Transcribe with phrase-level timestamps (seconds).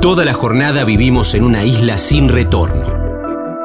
[0.00, 2.86] Toda la jornada vivimos en una isla sin retorno,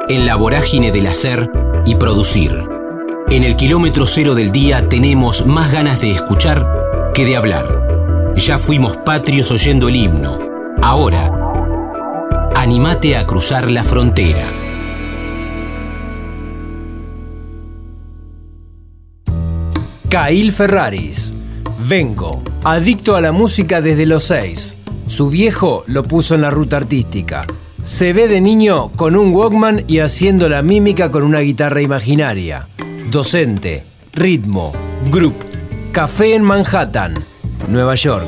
[0.06, 1.50] en la vorágine del hacer
[1.86, 2.68] y producir.
[3.30, 8.34] En el kilómetro cero del día tenemos más ganas de escuchar que de hablar.
[8.36, 10.38] Ya fuimos patrios oyendo el himno.
[10.82, 11.32] Ahora,
[12.54, 14.52] animate a cruzar la frontera.
[20.10, 21.34] Cail Ferraris.
[21.88, 24.75] Vengo, adicto a la música desde los seis.
[25.06, 27.46] Su viejo lo puso en la ruta artística.
[27.80, 32.66] Se ve de niño con un Walkman y haciendo la mímica con una guitarra imaginaria.
[33.08, 34.72] Docente, ritmo,
[35.12, 35.36] group,
[35.92, 37.14] café en Manhattan,
[37.68, 38.26] Nueva York.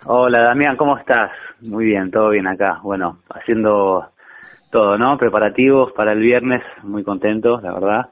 [0.06, 1.32] Hola Damián, ¿cómo estás?
[1.62, 2.82] Muy bien, todo bien acá.
[2.84, 4.08] Bueno, haciendo
[4.70, 5.18] todo, ¿no?
[5.18, 8.10] Preparativos para el viernes, muy contentos, la verdad,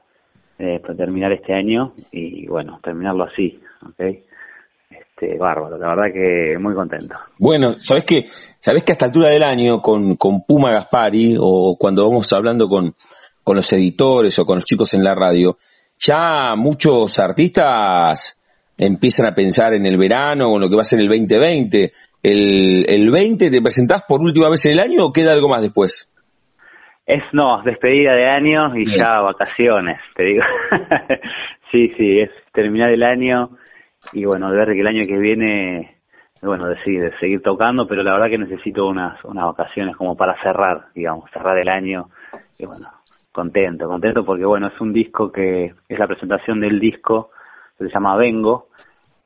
[0.58, 4.00] eh, para terminar este año y bueno, terminarlo así, ¿ok?
[5.22, 7.14] Este, bárbaro, la verdad que muy contento.
[7.38, 8.24] Bueno, sabes que
[8.58, 12.68] sabes que a esta altura del año con, con Puma Gaspari o cuando vamos hablando
[12.68, 12.94] con,
[13.44, 15.56] con los editores o con los chicos en la radio,
[15.98, 18.36] ya muchos artistas
[18.76, 21.92] empiezan a pensar en el verano o en lo que va a ser el 2020.
[22.22, 25.62] ¿El, el 20 te presentás por última vez en el año o queda algo más
[25.62, 26.10] después?
[27.06, 30.42] Es no, despedida de año y ya vacaciones, te digo.
[31.70, 33.50] sí, sí, es terminar el año
[34.12, 35.96] y bueno, de ver que el año que viene,
[36.42, 40.86] bueno, decide seguir tocando, pero la verdad que necesito unas, unas vacaciones como para cerrar,
[40.94, 42.08] digamos, cerrar el año,
[42.58, 42.88] y bueno,
[43.30, 47.30] contento, contento porque bueno, es un disco que es la presentación del disco,
[47.78, 48.68] se llama Vengo,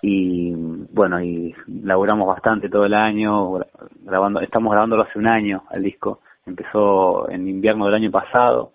[0.03, 3.58] y bueno, y laburamos bastante todo el año,
[4.03, 8.72] grabando, estamos grabándolo hace un año el disco, empezó en invierno del año pasado,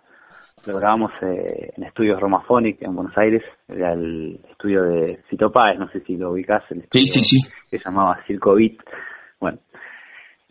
[0.66, 5.80] lo grabamos eh, en estudios Romaphonic en Buenos Aires, era el estudio de Cito Páez,
[5.80, 7.12] no sé si lo ubicás, el estudio
[7.70, 8.78] que se llamaba Circo Beat.
[9.40, 9.60] Bueno,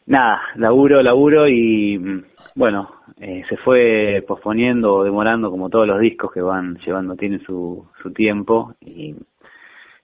[0.07, 2.25] nada, laburo, laburo y
[2.57, 7.41] bueno, eh, se fue posponiendo o demorando como todos los discos que van llevando, tienen
[7.43, 9.15] su, su tiempo y,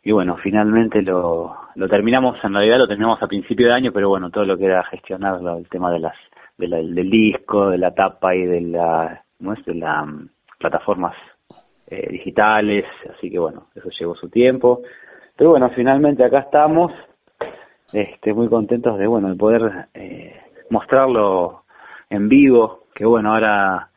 [0.04, 4.08] y bueno, finalmente lo, lo terminamos, en realidad lo terminamos a principio de año, pero
[4.08, 6.14] bueno, todo lo que era gestionar el tema de las
[6.58, 9.54] del disco, de la tapa y de la ¿no?
[9.54, 11.14] de las mm, plataformas
[11.88, 14.82] eh, digitales, así que bueno, eso llevó su tiempo.
[15.36, 16.92] Pero bueno, finalmente acá estamos,
[17.92, 21.64] este, muy contentos de bueno de poder eh, mostrarlo
[22.10, 23.90] en vivo, que bueno, ahora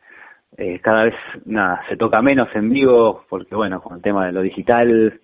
[0.56, 1.14] eh, cada vez
[1.46, 5.20] nada, se toca menos en vivo, porque bueno, con el tema de lo digital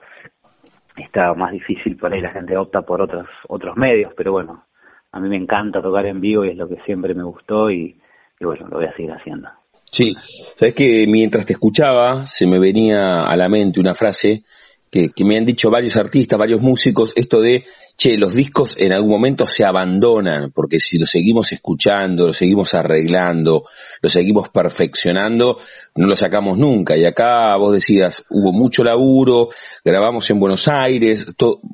[0.96, 4.64] está más difícil por ahí la gente opta por otros otros medios, pero bueno,
[5.12, 7.96] a mí me encanta tocar en vivo y es lo que siempre me gustó y
[8.40, 9.48] bueno, lo voy a seguir haciendo.
[9.96, 10.14] Sí,
[10.58, 14.42] sabes que mientras te escuchaba se me venía a la mente una frase
[14.90, 17.64] que, me han dicho varios artistas, varios músicos, esto de,
[17.96, 22.74] che, los discos en algún momento se abandonan, porque si los seguimos escuchando, los seguimos
[22.74, 23.64] arreglando,
[24.02, 25.58] los seguimos perfeccionando,
[25.96, 26.96] no los sacamos nunca.
[26.96, 29.48] Y acá vos decías, hubo mucho laburo,
[29.84, 31.26] grabamos en Buenos Aires,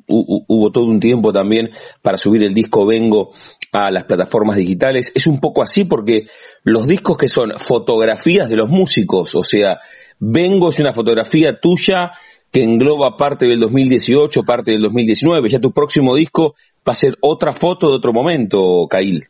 [0.07, 1.69] hubo todo un tiempo también
[2.01, 3.31] para subir el disco Vengo
[3.73, 5.11] a las plataformas digitales.
[5.13, 6.27] Es un poco así porque
[6.63, 9.79] los discos que son fotografías de los músicos, o sea,
[10.19, 12.11] Vengo es una fotografía tuya
[12.51, 15.49] que engloba parte del 2018, parte del 2019.
[15.49, 16.53] Ya tu próximo disco
[16.87, 19.23] va a ser otra foto de otro momento, Cail.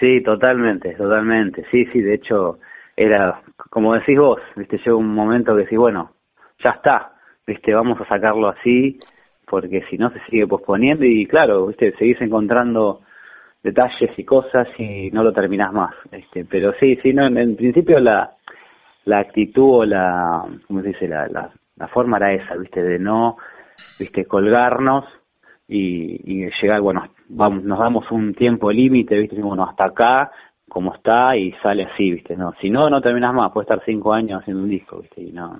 [0.00, 1.66] Sí, totalmente, totalmente.
[1.70, 2.58] Sí, sí, de hecho,
[2.96, 6.12] era, como decís vos, viste, llega un momento que decís, bueno,
[6.64, 7.12] ya está,
[7.46, 8.98] viste, vamos a sacarlo así,
[9.46, 13.00] porque si no se sigue posponiendo y claro, viste, seguís encontrando
[13.66, 15.94] detalles y cosas y no lo terminás más.
[16.12, 18.30] Este, pero sí, sí, no, en, principio la,
[19.04, 21.08] la actitud o la, ¿cómo se dice?
[21.08, 22.80] La, la, forma era esa, ¿viste?
[22.82, 23.36] De no,
[23.98, 24.24] ¿viste?
[24.24, 25.04] Colgarnos
[25.66, 29.40] y, y llegar, bueno, vamos, nos damos un tiempo límite, ¿viste?
[29.42, 30.30] Bueno, hasta acá,
[30.68, 32.36] como está y sale así, ¿viste?
[32.36, 35.22] No, si no, no terminas más, puede estar cinco años haciendo un disco, ¿viste?
[35.22, 35.58] Y no,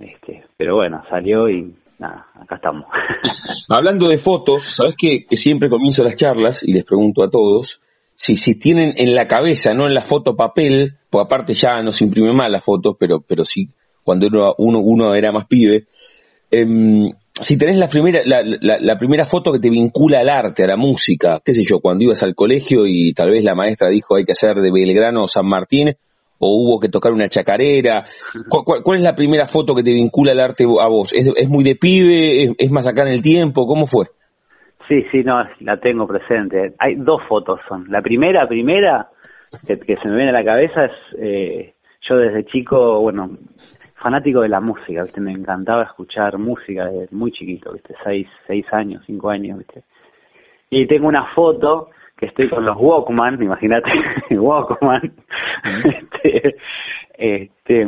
[0.00, 2.86] este, pero bueno, salió y nada, acá estamos.
[3.68, 7.82] Hablando de fotos, sabes que, siempre comienzo las charlas y les pregunto a todos
[8.14, 11.92] si, si tienen en la cabeza, no en la foto papel, pues aparte ya no
[11.92, 13.68] se imprime más las fotos, pero, pero sí
[14.08, 15.84] cuando uno, uno, uno era más pibe,
[16.50, 16.66] eh,
[17.40, 20.76] si tenés la primera, la, la, primera foto que te vincula al arte, a la
[20.78, 24.24] música, qué sé yo, cuando ibas al colegio y tal vez la maestra dijo hay
[24.24, 25.94] que hacer de Belgrano o San Martín,
[26.38, 28.04] o hubo que tocar una chacarera.
[28.48, 31.12] ¿Cuál, es la primera foto que te vincula al arte a vos?
[31.12, 32.54] ¿Es, muy de pibe?
[32.58, 33.66] ¿Es, más acá en el tiempo?
[33.66, 34.06] ¿Cómo fue?
[34.88, 36.74] Sí, sí, no, la tengo presente.
[36.78, 37.86] Hay dos fotos son.
[37.90, 39.08] La primera, primera,
[39.66, 41.74] que, se me viene a la cabeza es, eh,
[42.08, 43.36] yo desde chico, bueno,
[43.96, 45.20] fanático de la música, ¿viste?
[45.20, 47.94] Me encantaba escuchar música desde muy chiquito, ¿viste?
[48.02, 49.82] Seis, seis años, cinco años, ¿viste?
[50.70, 53.90] Y tengo una foto que estoy con los Walkman, imagínate,
[54.36, 55.12] Walkman,
[55.84, 56.56] este,
[57.16, 57.86] este,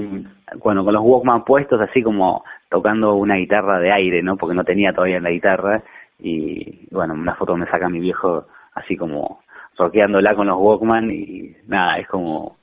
[0.63, 4.37] bueno, con los Walkman puestos así como tocando una guitarra de aire, ¿no?
[4.37, 5.83] Porque no tenía todavía la guitarra
[6.21, 9.41] y, bueno, una foto me saca mi viejo así como
[9.77, 12.57] rockeándola con los Walkman y nada, es como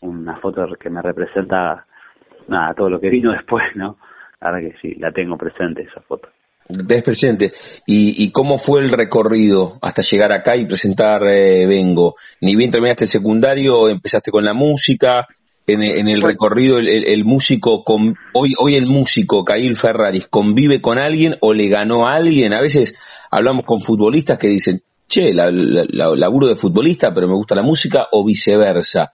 [0.00, 1.86] una foto que me representa
[2.48, 3.96] nada, todo lo que vino después, ¿no?
[4.40, 6.28] Ahora que sí, la tengo presente esa foto.
[6.68, 7.52] Ves presente.
[7.86, 12.14] ¿Y, ¿Y, cómo fue el recorrido hasta llegar acá y presentar eh, Vengo?
[12.40, 15.26] Ni bien terminaste el secundario, empezaste con la música.
[15.64, 21.36] En, el recorrido, el, músico, con, hoy, hoy el músico, Cail Ferraris, ¿convive con alguien
[21.40, 22.52] o le ganó a alguien?
[22.52, 22.98] A veces
[23.30, 27.62] hablamos con futbolistas que dicen, che, la, la, laburo de futbolista, pero me gusta la
[27.62, 29.12] música, o viceversa.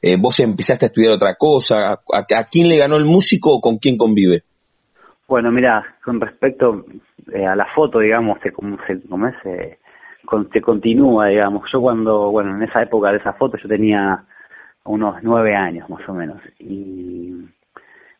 [0.00, 3.76] Eh, vos empezaste a estudiar otra cosa, ¿A, quién le ganó el músico o con
[3.76, 4.44] quién convive?
[5.30, 6.84] Bueno, mira, con respecto
[7.32, 9.78] eh, a la foto, digamos, se, como se, como se,
[10.52, 11.70] se continúa, digamos.
[11.72, 14.24] Yo cuando, bueno, en esa época de esa foto yo tenía
[14.82, 17.32] unos nueve años más o menos y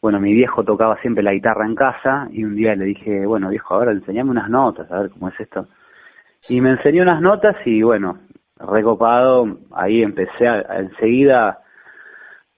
[0.01, 3.49] bueno, mi viejo tocaba siempre la guitarra en casa y un día le dije, bueno,
[3.49, 5.67] viejo, ahora enseñame unas notas, a ver cómo es esto.
[6.49, 8.21] Y me enseñó unas notas y bueno,
[8.57, 11.59] recopado, ahí empecé a, enseguida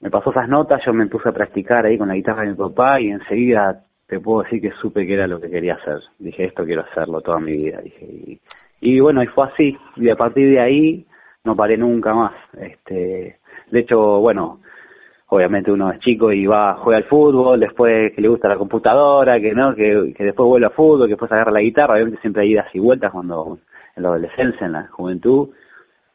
[0.00, 2.54] me pasó esas notas, yo me puse a practicar ahí con la guitarra de mi
[2.54, 5.99] papá y enseguida te puedo decir que supe que era lo que quería hacer.
[6.19, 7.81] Dije, esto quiero hacerlo toda mi vida.
[7.81, 8.38] Dije,
[8.82, 9.75] y, bueno, y fue así.
[9.97, 11.06] Y a partir de ahí
[11.44, 12.35] no paré nunca más.
[12.61, 13.38] Este,
[13.70, 14.61] de hecho, bueno,
[15.29, 19.41] obviamente uno es chico y va, juega al fútbol, después que le gusta la computadora,
[19.41, 22.50] que no, que, después vuelve al fútbol, que después agarra la guitarra, obviamente siempre hay
[22.50, 23.61] idas y vueltas cuando
[23.97, 25.49] en la adolescencia, en la juventud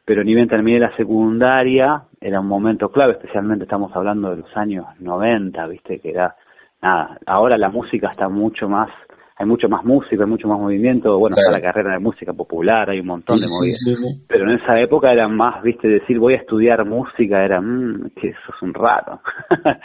[0.04, 4.56] pero ni bien terminé la secundaria, era un momento clave, especialmente estamos hablando de los
[4.56, 6.34] años 90, viste, que era,
[6.82, 8.88] nada, ahora la música está mucho más,
[9.36, 12.90] hay mucho más música, hay mucho más movimiento, bueno, está la carrera de música popular,
[12.90, 13.80] hay un montón de movidas,
[14.26, 18.28] pero en esa época era más, viste, decir voy a estudiar música, era, mmm, que
[18.28, 19.20] eso es un raro.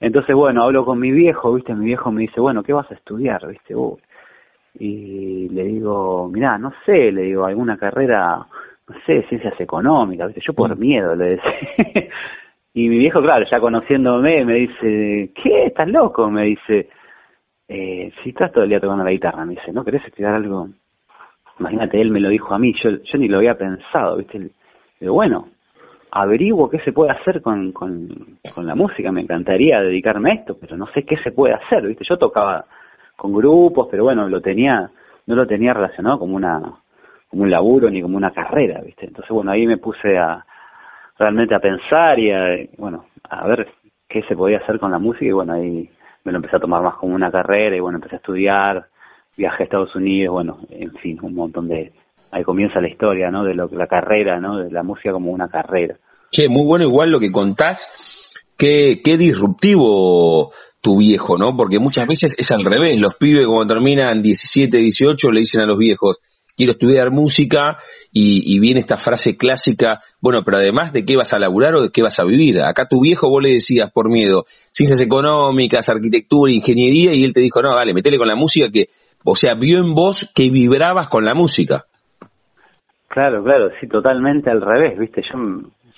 [0.00, 2.94] Entonces, bueno, hablo con mi viejo, viste, mi viejo me dice, bueno, ¿qué vas a
[2.94, 3.74] estudiar, viste?
[4.78, 8.46] y le digo, mirá, no sé, le digo, alguna carrera
[8.90, 10.42] no sé, ciencias económicas, ¿viste?
[10.44, 10.80] Yo por mm.
[10.80, 12.08] miedo le decía.
[12.72, 15.66] y mi viejo, claro, ya conociéndome, me dice, ¿qué?
[15.66, 16.30] ¿Estás loco?
[16.30, 16.88] Me dice,
[17.68, 20.68] eh, si estás todo el día tocando la guitarra, me dice, ¿no querés estudiar algo?
[21.58, 24.50] Imagínate, él me lo dijo a mí, yo, yo ni lo había pensado, ¿viste?
[24.98, 25.48] Pero bueno,
[26.12, 30.56] averiguo qué se puede hacer con, con, con la música, me encantaría dedicarme a esto,
[30.60, 32.04] pero no sé qué se puede hacer, ¿viste?
[32.08, 32.64] Yo tocaba
[33.16, 34.90] con grupos, pero bueno, lo tenía,
[35.26, 36.60] no lo tenía relacionado como una
[37.28, 39.06] como un laburo ni como una carrera, ¿viste?
[39.06, 40.44] Entonces, bueno, ahí me puse a
[41.20, 43.68] realmente a pensar y a, bueno, a ver
[44.08, 45.88] qué se podía hacer con la música y bueno, ahí
[46.24, 48.86] me lo empecé a tomar más como una carrera y bueno, empecé a estudiar,
[49.36, 51.92] viajé a Estados Unidos, bueno, en fin, un montón de...
[52.32, 53.42] Ahí comienza la historia, ¿no?
[53.44, 54.58] De lo, la carrera, ¿no?
[54.58, 55.96] De la música como una carrera.
[56.30, 61.56] Che, muy bueno igual lo que contás, qué, qué disruptivo tu viejo, ¿no?
[61.56, 65.66] Porque muchas veces es al revés, los pibes cuando terminan 17, 18 le dicen a
[65.66, 66.18] los viejos,
[66.60, 67.78] quiero estudiar música
[68.12, 71.88] y, viene esta frase clásica, bueno, pero además de qué vas a laburar o de
[71.90, 72.60] qué vas a vivir.
[72.60, 77.40] Acá tu viejo vos le decías por miedo, ciencias económicas, arquitectura, ingeniería, y él te
[77.40, 78.88] dijo, no, dale, metele con la música que,
[79.24, 81.84] o sea, vio en vos que vibrabas con la música.
[83.08, 85.38] Claro, claro, sí, totalmente al revés, viste, yo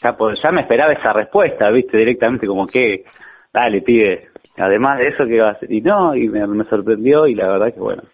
[0.00, 3.04] ya, ya me esperaba esa respuesta, viste, directamente como que,
[3.52, 7.34] dale, pide, además de eso que va a hacer, y no, y me sorprendió y
[7.34, 8.04] la verdad que bueno,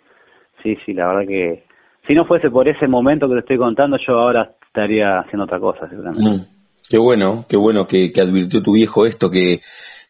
[0.62, 1.67] sí, sí, la verdad que
[2.08, 5.60] si no fuese por ese momento que le estoy contando, yo ahora estaría haciendo otra
[5.60, 6.30] cosa, seguramente.
[6.30, 6.40] Mm,
[6.88, 9.58] qué bueno, qué bueno que, advirtió tu viejo esto, que,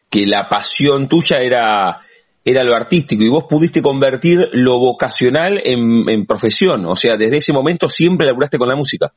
[0.09, 1.97] que la pasión tuya era,
[2.45, 6.85] era lo artístico y vos pudiste convertir lo vocacional en, profesión.
[6.85, 9.07] O sea, desde ese momento siempre laburaste con la música.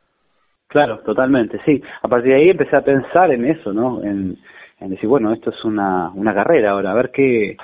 [0.66, 1.80] Claro, totalmente, sí.
[2.02, 4.02] A partir de ahí empecé a pensar en eso, ¿no?
[4.02, 4.38] En,
[4.80, 7.56] en decir, bueno, esto es una, una carrera ahora, a ver qué,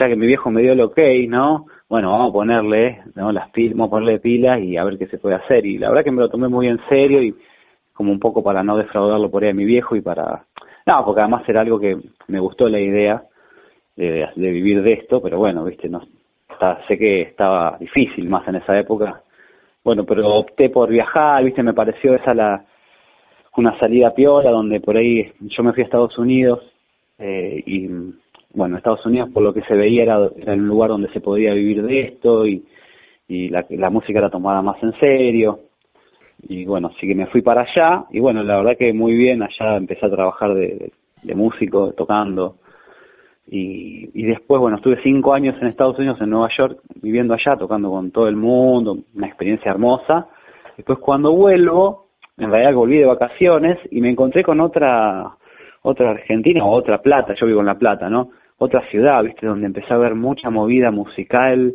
[0.00, 1.66] ya que mi viejo me dio el ok, ¿no?
[1.88, 3.30] Bueno, vamos a ponerle, ¿no?
[3.32, 5.66] Las pilas, vamos a ponerle pilas y a ver qué se puede hacer.
[5.66, 7.34] Y la verdad que me lo tomé muy en serio y
[7.92, 10.44] como un poco para no defraudarlo por ahí a mi viejo y para...
[10.86, 11.96] No, porque además era algo que
[12.28, 13.22] me gustó la idea
[13.96, 16.02] de, de vivir de esto, pero bueno, viste, no,
[16.88, 19.22] sé que estaba difícil más en esa época.
[19.82, 22.64] Bueno, pero opté por viajar, viste, me pareció esa la
[23.56, 26.60] una salida piola donde por ahí yo me fui a Estados Unidos
[27.18, 27.88] eh, y
[28.54, 31.52] bueno, Estados Unidos por lo que se veía era, era un lugar donde se podía
[31.52, 32.64] vivir de esto y,
[33.28, 35.60] y la, la música era tomada más en serio
[36.42, 39.42] y bueno, así que me fui para allá y bueno, la verdad que muy bien,
[39.42, 40.92] allá empecé a trabajar de,
[41.22, 42.56] de, músico, tocando
[43.46, 47.56] y, y después, bueno, estuve cinco años en Estados Unidos, en Nueva York, viviendo allá,
[47.56, 50.28] tocando con todo el mundo, una experiencia hermosa.
[50.76, 52.06] Después cuando vuelvo,
[52.36, 55.36] en realidad volví de vacaciones y me encontré con otra
[55.82, 58.30] otra Argentina o otra Plata, yo vivo en La Plata, ¿no?
[58.58, 59.46] Otra ciudad, ¿viste?
[59.46, 61.74] Donde empecé a ver mucha movida musical,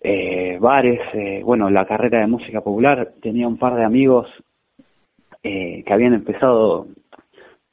[0.00, 4.26] eh, bares, eh, bueno, la carrera de música popular, tenía un par de amigos
[5.42, 6.86] eh, que habían empezado,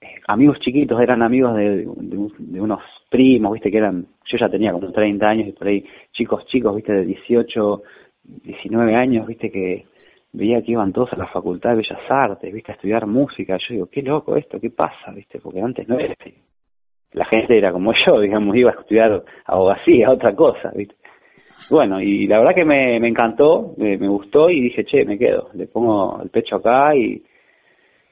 [0.02, 3.72] eh, amigos chiquitos, eran amigos de, de, unos primos, ¿viste?
[3.72, 6.94] Que eran, yo ya tenía como 30 años y por ahí chicos chicos, ¿viste?
[6.94, 7.82] De 18,
[8.24, 9.52] 19 años, ¿viste?
[9.52, 9.86] Que
[10.34, 13.58] veía que iban todos a la Facultad de Bellas Artes, viste, a estudiar música.
[13.58, 16.34] Yo digo, qué loco esto, qué pasa, viste, porque antes no era así.
[17.14, 20.96] La gente era como yo, digamos, iba a estudiar abogacía, otra cosa, viste.
[21.70, 25.50] Bueno, y la verdad que me, me encantó, me, gustó y dije, che, me quedo,
[25.54, 27.22] le pongo el pecho acá y,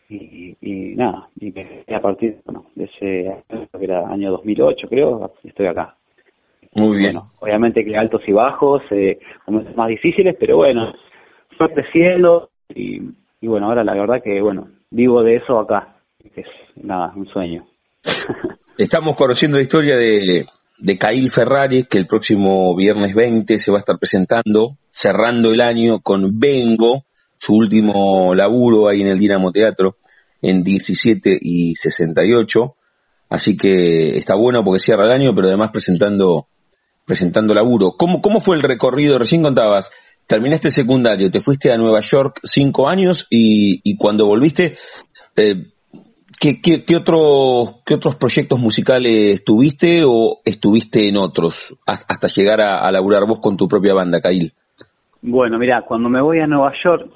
[0.10, 1.52] y, y nada, y
[1.92, 5.96] a partir bueno, de ese año, que era año 2008 creo, estoy acá.
[6.76, 7.14] Muy bien.
[7.14, 10.94] Bueno, obviamente que altos y bajos, eh, momentos más difíciles, pero bueno,
[11.58, 13.02] fue creciendo y,
[13.42, 15.96] y bueno, ahora la verdad que, bueno, vivo de eso acá,
[16.36, 17.66] que es nada, un sueño.
[18.78, 20.46] Estamos conociendo la historia de,
[20.78, 25.62] de Cail Ferrari, que el próximo viernes 20 se va a estar presentando, cerrando el
[25.62, 27.06] año con Vengo,
[27.40, 29.98] su último laburo ahí en el Dinamo Teatro,
[30.44, 32.76] en 17 y 68.
[33.30, 36.48] Así que está bueno porque cierra el año, pero además presentando
[37.04, 37.96] presentando laburo.
[37.98, 39.18] ¿Cómo, ¿Cómo fue el recorrido?
[39.18, 39.90] Recién contabas,
[40.28, 44.78] terminaste secundario, te fuiste a Nueva York cinco años y, y cuando volviste,
[45.36, 45.72] eh,
[46.40, 51.54] ¿qué, qué, qué, otro, ¿qué otros proyectos musicales tuviste o estuviste en otros
[51.86, 54.52] hasta llegar a, a laburar vos con tu propia banda, Cail?
[55.22, 57.12] Bueno, mira, cuando me voy a Nueva York,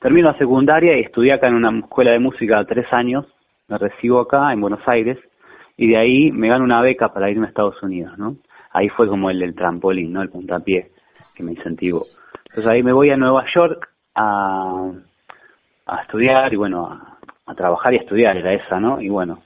[0.00, 3.26] termino la secundaria y estudié acá en una escuela de música tres años,
[3.68, 5.18] me recibo acá en Buenos Aires
[5.76, 8.36] y de ahí me gano una beca para irme a Estados Unidos, ¿no?
[8.72, 10.22] Ahí fue como el, el trampolín, ¿no?
[10.22, 10.90] El puntapié
[11.34, 12.06] que me incentivó.
[12.46, 14.90] Entonces ahí me voy a Nueva York a,
[15.86, 17.17] a estudiar y bueno, a,
[17.48, 19.00] a trabajar y a estudiar, era esa, ¿no?
[19.00, 19.40] Y bueno,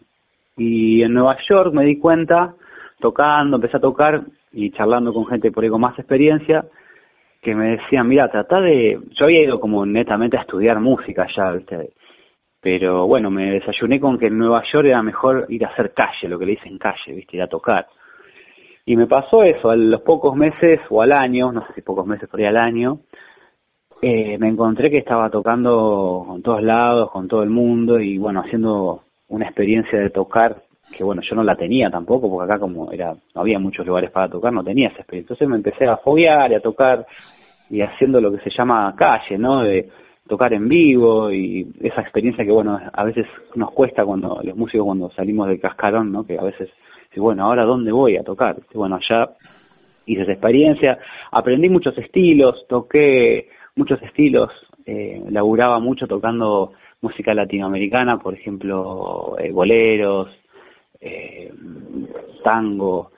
[0.56, 2.54] y en Nueva York me di cuenta,
[3.00, 6.64] tocando, empecé a tocar y charlando con gente por ahí con más experiencia,
[7.40, 9.00] que me decían, mira, trata de...
[9.18, 11.90] Yo había ido como netamente a estudiar música ya, ¿viste?
[12.60, 16.28] Pero bueno, me desayuné con que en Nueva York era mejor ir a hacer calle,
[16.28, 17.36] lo que le dicen calle, ¿viste?
[17.36, 17.86] Ir a tocar.
[18.84, 22.06] Y me pasó eso, a los pocos meses o al año, no sé si pocos
[22.06, 23.00] meses por ahí al año,
[24.02, 28.40] eh, me encontré que estaba tocando con todos lados, con todo el mundo y bueno,
[28.40, 32.90] haciendo una experiencia de tocar que bueno, yo no la tenía tampoco, porque acá como
[32.92, 35.32] era, no había muchos lugares para tocar, no tenía esa experiencia.
[35.32, 37.06] Entonces me empecé a foguear y a tocar
[37.70, 39.62] y haciendo lo que se llama calle, ¿no?
[39.62, 39.88] De
[40.28, 44.84] tocar en vivo y esa experiencia que bueno, a veces nos cuesta cuando los músicos
[44.84, 46.24] cuando salimos del cascarón, ¿no?
[46.24, 46.68] Que a veces
[47.16, 48.56] bueno, ahora dónde voy a tocar.
[48.74, 49.30] Bueno, allá
[50.06, 50.98] hice esa experiencia,
[51.30, 54.50] aprendí muchos estilos, toqué muchos estilos,
[54.84, 60.28] eh, laburaba mucho tocando música latinoamericana, por ejemplo, eh, boleros,
[61.00, 61.52] eh,
[62.44, 63.10] tango,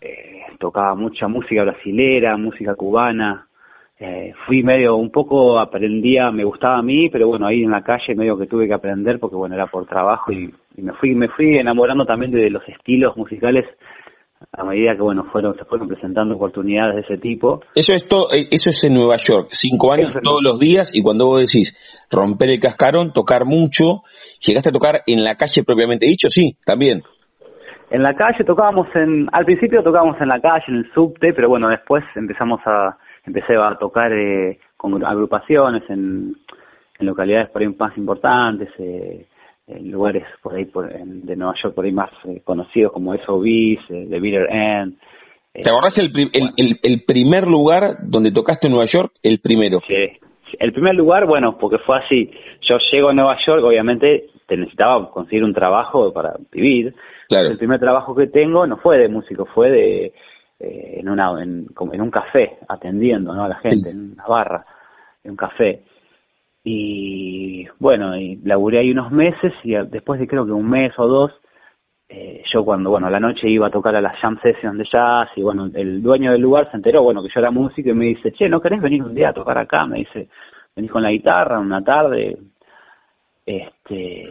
[0.00, 3.46] eh, tocaba mucha música brasilera, música cubana,
[3.98, 7.82] eh, fui medio, un poco aprendía, me gustaba a mí, pero bueno, ahí en la
[7.82, 11.14] calle medio que tuve que aprender porque bueno, era por trabajo y, y me fui
[11.14, 13.64] me fui enamorando también de los estilos musicales
[14.52, 17.60] a medida que bueno fueron se fueron presentando oportunidades de ese tipo.
[17.74, 21.02] Eso es todo, eh, eso es en Nueva York, cinco años todos los días y
[21.02, 21.76] cuando vos decís
[22.10, 24.02] romper el cascarón, tocar mucho,
[24.40, 27.02] llegaste a tocar en la calle propiamente dicho, sí, también.
[27.90, 31.48] En la calle tocábamos en, al principio tocábamos en la calle, en el subte, pero
[31.48, 32.96] bueno después empezamos a
[33.26, 36.34] empecé a tocar eh, con agrupaciones en,
[36.98, 39.26] en localidades por ahí más importantes, eh,
[39.66, 43.90] lugares por ahí por, en, de Nueva York por ahí más eh, conocidos como SOBs,
[43.90, 44.98] eh, The Bitter End.
[45.54, 49.12] Eh, ¿Te acordaste el, el, el, el, primer lugar donde tocaste en Nueva York?
[49.22, 49.78] El primero.
[49.86, 50.18] Sí,
[50.58, 52.30] el primer lugar, bueno, porque fue así.
[52.60, 56.94] Yo llego a Nueva York, obviamente te necesitaba conseguir un trabajo para vivir.
[57.28, 57.48] Claro.
[57.48, 60.12] El primer trabajo que tengo no fue de músico, fue de
[60.60, 63.44] eh, en una en, en, un café atendiendo ¿no?
[63.44, 64.66] a la gente, en una barra,
[65.22, 65.82] en un café.
[66.64, 71.06] Y bueno, y laburé ahí unos meses y después de creo que un mes o
[71.06, 71.32] dos,
[72.08, 74.84] eh, yo cuando, bueno, a la noche iba a tocar a la jam session de
[74.90, 77.94] jazz y bueno, el dueño del lugar se enteró, bueno, que yo era músico y
[77.94, 79.86] me dice, che, ¿no querés venir un día a tocar acá?
[79.86, 80.28] Me dice,
[80.74, 82.38] venís con la guitarra una tarde.
[83.44, 84.30] Este,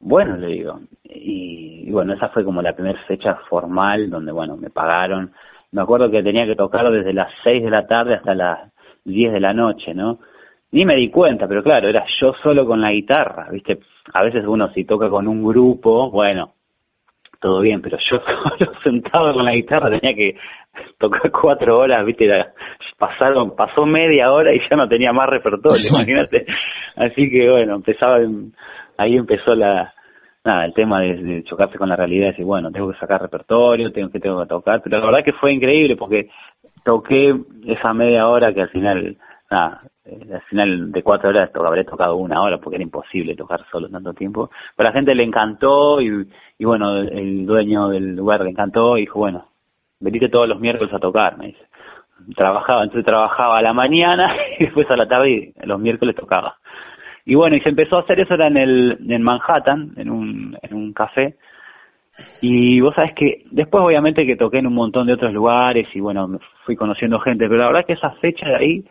[0.00, 0.80] bueno, le digo.
[1.04, 5.32] Y, bueno, esa fue como la primera fecha formal donde, bueno, me pagaron.
[5.72, 8.72] Me acuerdo que tenía que tocar desde las 6 de la tarde hasta las
[9.04, 10.20] 10 de la noche, ¿no?
[10.72, 13.78] Ni me di cuenta, pero claro, era yo solo con la guitarra, ¿viste?
[14.12, 16.54] A veces uno si toca con un grupo, bueno,
[17.40, 18.20] todo bien, pero yo
[18.58, 20.36] solo sentado con la guitarra tenía que
[20.98, 22.28] tocar cuatro horas, viste,
[22.98, 26.46] pasaron, pasó media hora y ya no tenía más repertorio, imagínate.
[26.96, 28.18] Así que bueno, empezaba,
[28.96, 29.94] ahí empezó la,
[30.46, 34.10] nada, el tema de, chocarse con la realidad, decir, bueno, tengo que sacar repertorio, tengo
[34.10, 36.30] que tengo que tocar, pero la verdad que fue increíble porque
[36.84, 37.34] toqué
[37.66, 39.16] esa media hora que al final,
[39.50, 43.64] nada, eh, al final de cuatro horas habré tocado una hora porque era imposible tocar
[43.70, 48.42] solo tanto tiempo, pero la gente le encantó y, y bueno, el dueño del lugar
[48.42, 49.46] le encantó y dijo, bueno,
[50.00, 51.64] venite todos los miércoles a tocar, me dice.
[52.34, 56.56] Trabajaba, entonces trabajaba a la mañana y después a la tarde y los miércoles tocaba.
[57.24, 60.56] Y bueno, y se empezó a hacer eso era en el en Manhattan, en un,
[60.62, 61.36] en un café.
[62.40, 66.00] Y vos sabés que después obviamente que toqué en un montón de otros lugares y
[66.00, 68.84] bueno, fui conociendo gente, pero la verdad que esa fecha de ahí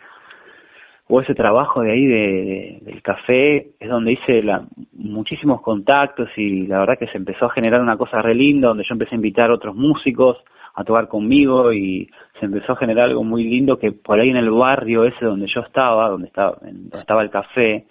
[1.07, 6.65] o ese trabajo de ahí de, del café es donde hice la, muchísimos contactos y
[6.67, 9.17] la verdad que se empezó a generar una cosa re linda donde yo empecé a
[9.17, 10.37] invitar a otros músicos
[10.73, 12.09] a tocar conmigo y
[12.39, 15.47] se empezó a generar algo muy lindo que por ahí en el barrio ese donde
[15.47, 17.85] yo estaba, donde estaba, donde estaba el café,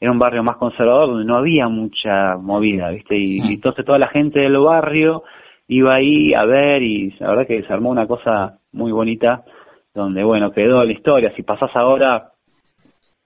[0.00, 3.16] era un barrio más conservador donde no había mucha movida, ¿viste?
[3.16, 3.46] Y, mm.
[3.46, 5.22] entonces toda la gente del barrio
[5.68, 9.44] iba ahí a ver y la verdad que se armó una cosa muy bonita
[9.94, 11.32] donde, bueno, quedó la historia.
[11.34, 12.32] Si pasás ahora,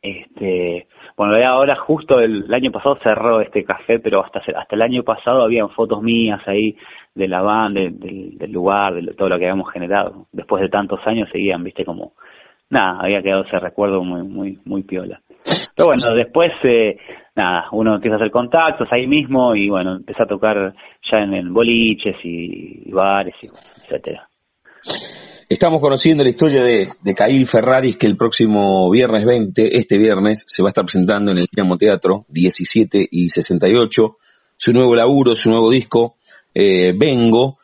[0.02, 5.04] este, bueno, ahora justo el, año pasado cerró este café, pero hasta, hasta el año
[5.04, 6.76] pasado habían fotos mías ahí
[7.14, 10.26] de la banda, del lugar, de todo lo que habíamos generado.
[10.32, 12.14] Después de tantos años seguían, viste, como,
[12.70, 15.20] nada, había quedado ese recuerdo muy, muy, muy piola.
[15.76, 16.96] Pero bueno, después, eh,
[17.36, 21.52] nada, uno empieza a hacer contactos ahí mismo y bueno, empieza a tocar ya en,
[21.52, 24.26] boliches y, bares, y, etcétera.
[25.52, 30.44] Estamos conociendo la historia de, de Cail Ferraris, que el próximo viernes 20, este viernes,
[30.46, 34.16] se va a estar presentando en el Dinamo Teatro, 17 y 68,
[34.56, 36.16] su nuevo laburo, su nuevo disco,
[36.54, 37.58] eh, Vengo.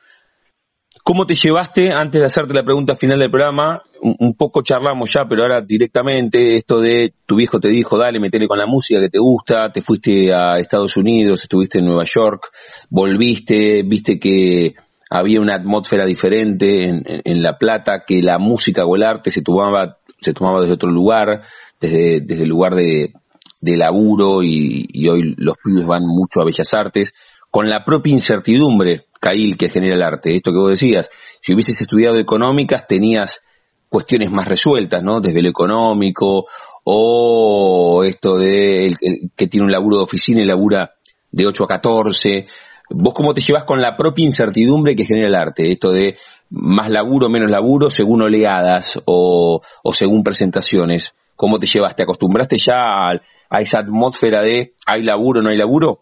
[1.03, 5.25] ¿Cómo te llevaste, antes de hacerte la pregunta final del programa, un, poco charlamos ya,
[5.27, 9.09] pero ahora directamente, esto de tu viejo te dijo, dale, metele con la música que
[9.09, 12.51] te gusta, te fuiste a Estados Unidos, estuviste en Nueva York,
[12.91, 14.75] volviste, viste que
[15.11, 19.99] había una atmósfera diferente en, La Plata, que la música o el arte se tomaba,
[20.19, 21.43] se tomaba desde otro lugar,
[21.81, 23.13] desde, desde el lugar de,
[23.61, 27.15] de laburo y, hoy los pibes van mucho a Bellas Artes
[27.51, 30.35] con la propia incertidumbre, Cail, que genera el arte.
[30.35, 31.09] Esto que vos decías,
[31.41, 33.43] si hubieses estudiado económicas tenías
[33.89, 35.21] cuestiones más resueltas, ¿no?
[35.21, 36.47] Desde lo económico
[36.85, 38.95] o esto de
[39.35, 40.95] que tiene un laburo de oficina y labura
[41.31, 42.47] de 8 a 14.
[42.91, 45.71] ¿Vos cómo te llevas con la propia incertidumbre que genera el arte?
[45.71, 46.15] Esto de
[46.51, 51.15] más laburo, menos laburo, según oleadas o, o según presentaciones.
[51.37, 51.95] ¿Cómo te llevas?
[51.95, 53.13] ¿Te acostumbraste ya a,
[53.51, 55.99] a esa atmósfera de hay laburo, no hay laburo?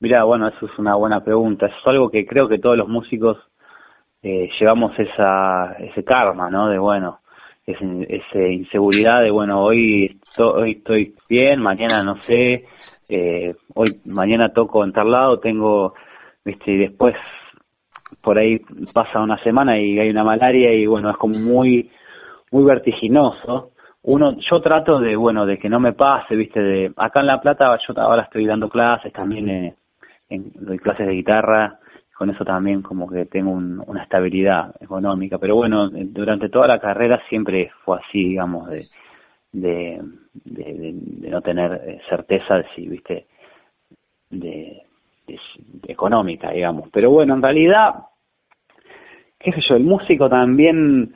[0.00, 1.66] Mira, bueno, eso es una buena pregunta.
[1.66, 3.38] Es algo que creo que todos los músicos
[4.22, 6.68] eh, llevamos esa, ese karma, ¿no?
[6.68, 7.20] De bueno,
[7.66, 12.64] esa inseguridad de bueno, hoy, hoy estoy bien, mañana no sé,
[13.08, 15.94] eh, hoy, mañana toco en tal lado, tengo,
[16.44, 17.14] viste, y después
[18.20, 18.60] por ahí
[18.92, 21.90] pasa una semana y hay una malaria y bueno, es como muy,
[22.50, 23.72] muy vertiginoso.
[24.02, 27.40] Uno yo trato de bueno de que no me pase viste de acá en la
[27.40, 29.74] plata yo ahora estoy dando clases también eh,
[30.28, 31.78] en, doy clases de guitarra,
[32.14, 37.20] con eso también como que tengo una estabilidad económica, pero bueno, durante toda la carrera
[37.28, 38.88] siempre fue así, digamos, de,
[39.52, 40.00] de,
[40.44, 40.94] de,
[41.30, 43.26] no tener eh, certeza de si, viste,
[44.30, 44.82] de,
[45.86, 46.90] económica, digamos.
[46.92, 47.94] Pero bueno, en realidad,
[49.38, 51.14] qué sé yo, el músico también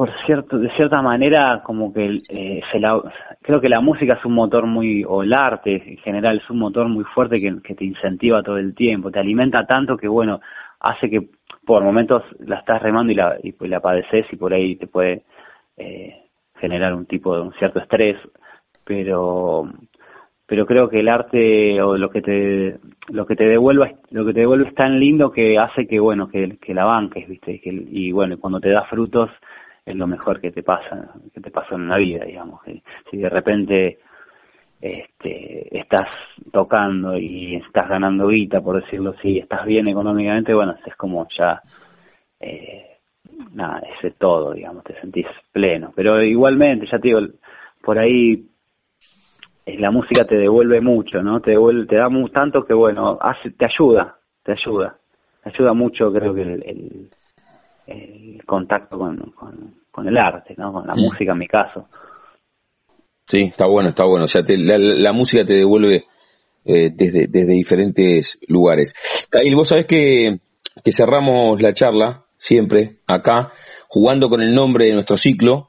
[0.00, 3.02] por cierto, de cierta manera, como que eh, se la,
[3.42, 6.58] creo que la música es un motor muy, o el arte en general es un
[6.58, 10.40] motor muy fuerte que, te incentiva todo el tiempo, te alimenta tanto que, bueno,
[10.78, 11.28] hace que
[11.66, 15.24] por momentos la estás remando y la, y la padeces y por ahí te puede
[15.76, 16.29] eh,
[16.60, 18.16] generar un tipo de un cierto estrés,
[18.84, 19.68] pero
[20.50, 22.76] pero creo que el arte o lo que te
[23.08, 26.26] lo que te devuelva lo que te devuelve es tan lindo que hace que bueno
[26.28, 29.30] que, la banques viste que, y bueno cuando te da frutos
[29.86, 32.62] es lo mejor que te pasa que te pasa en la vida digamos
[33.08, 33.98] si de repente
[34.80, 36.08] este estás
[36.50, 41.62] tocando y estás ganando guita por decirlo así estás bien económicamente bueno es como ya
[42.40, 42.89] eh,
[43.52, 47.20] nada es todo digamos te sentís pleno pero igualmente ya te digo
[47.82, 48.50] por ahí
[49.66, 51.40] eh, la música te devuelve mucho, ¿no?
[51.40, 54.96] Te devuelve, te da tanto que, bueno, hace, te ayuda, te ayuda.
[55.42, 57.10] Te ayuda mucho, creo que el,
[57.86, 59.32] el, contacto con,
[59.90, 60.72] con, el arte, ¿no?
[60.72, 61.88] Con la música en mi caso.
[63.28, 64.24] Sí, está bueno, está bueno.
[64.24, 66.04] O sea, la, música te devuelve
[66.64, 68.94] eh, desde, desde diferentes lugares.
[69.42, 70.40] Y vos sabés que,
[70.84, 73.52] que cerramos la charla siempre acá
[73.86, 75.68] jugando con el nombre de nuestro ciclo,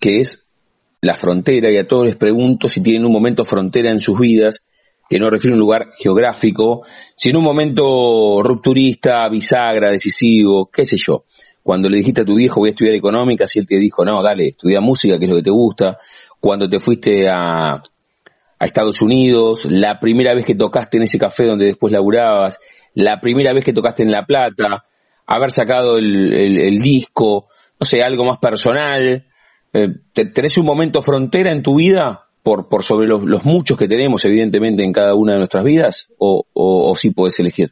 [0.00, 0.52] que es
[1.00, 4.64] la frontera y a todos les pregunto si tienen un momento frontera en sus vidas,
[5.08, 6.84] que no refiere a un lugar geográfico,
[7.14, 11.24] sino un momento rupturista, bisagra, decisivo, qué sé yo.
[11.62, 14.22] Cuando le dijiste a tu viejo voy a estudiar económica, si él te dijo, no,
[14.22, 15.98] dale, estudia música, que es lo que te gusta.
[16.40, 21.46] Cuando te fuiste a, a Estados Unidos, la primera vez que tocaste en ese café
[21.46, 22.58] donde después laburabas,
[22.94, 24.84] la primera vez que tocaste en La Plata,
[25.26, 27.46] haber sacado el, el disco,
[27.80, 29.24] no sé, algo más personal,
[29.72, 34.24] eh, ¿Tenés un momento frontera en tu vida por, por sobre los, muchos que tenemos,
[34.24, 36.12] evidentemente, en cada una de nuestras vidas?
[36.18, 37.70] ¿O, o, sí puedes elegir?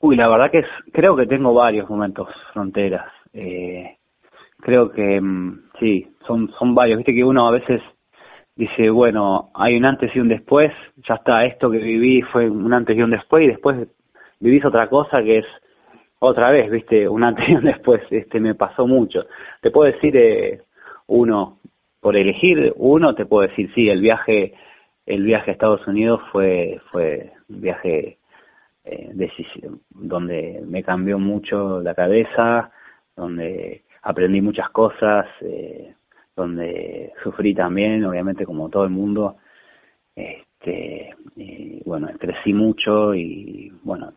[0.00, 3.12] Uy, la verdad que creo que tengo varios momentos fronteras.
[3.34, 3.98] Eh,
[4.60, 6.98] creo que mm, sí, son, son varios.
[6.98, 7.82] Viste que uno a veces
[8.56, 10.72] dice, bueno, hay un antes y un después,
[11.06, 13.88] ya está, esto que viví fue un antes y un después, y después
[14.40, 15.46] vivís otra cosa que es
[16.24, 19.26] otra vez, viste, un antes y un después, este, me pasó mucho.
[19.60, 20.62] Te puedo decir eh,
[21.08, 21.58] uno,
[22.00, 24.54] por elegir uno, te puedo decir, sí, el viaje,
[25.06, 28.18] el viaje a Estados Unidos fue, fue un viaje
[28.84, 29.30] eh,
[29.90, 32.70] donde me cambió mucho la cabeza,
[33.16, 35.94] donde aprendí muchas cosas, eh,
[36.36, 39.36] donde sufrí también, obviamente como todo el mundo,
[40.14, 44.12] este, y, bueno, crecí mucho y bueno,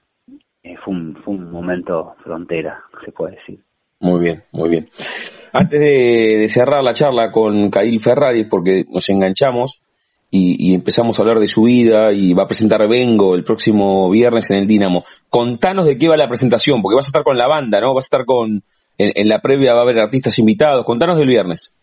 [0.65, 3.59] eh, fue, un, fue un momento frontera, se puede decir.
[3.99, 4.89] Muy bien, muy bien.
[5.53, 9.83] Antes de, cerrar la charla con Cail Ferrari, porque nos enganchamos
[10.31, 14.49] y, empezamos a hablar de su vida y va a presentar Vengo el próximo viernes
[14.49, 17.47] en el Dínamo, contanos de qué va la presentación, porque vas a estar con la
[17.47, 17.93] banda, ¿no?
[17.93, 18.63] Vas a estar con,
[18.97, 21.77] en, la previa va a haber artistas invitados, contanos del viernes.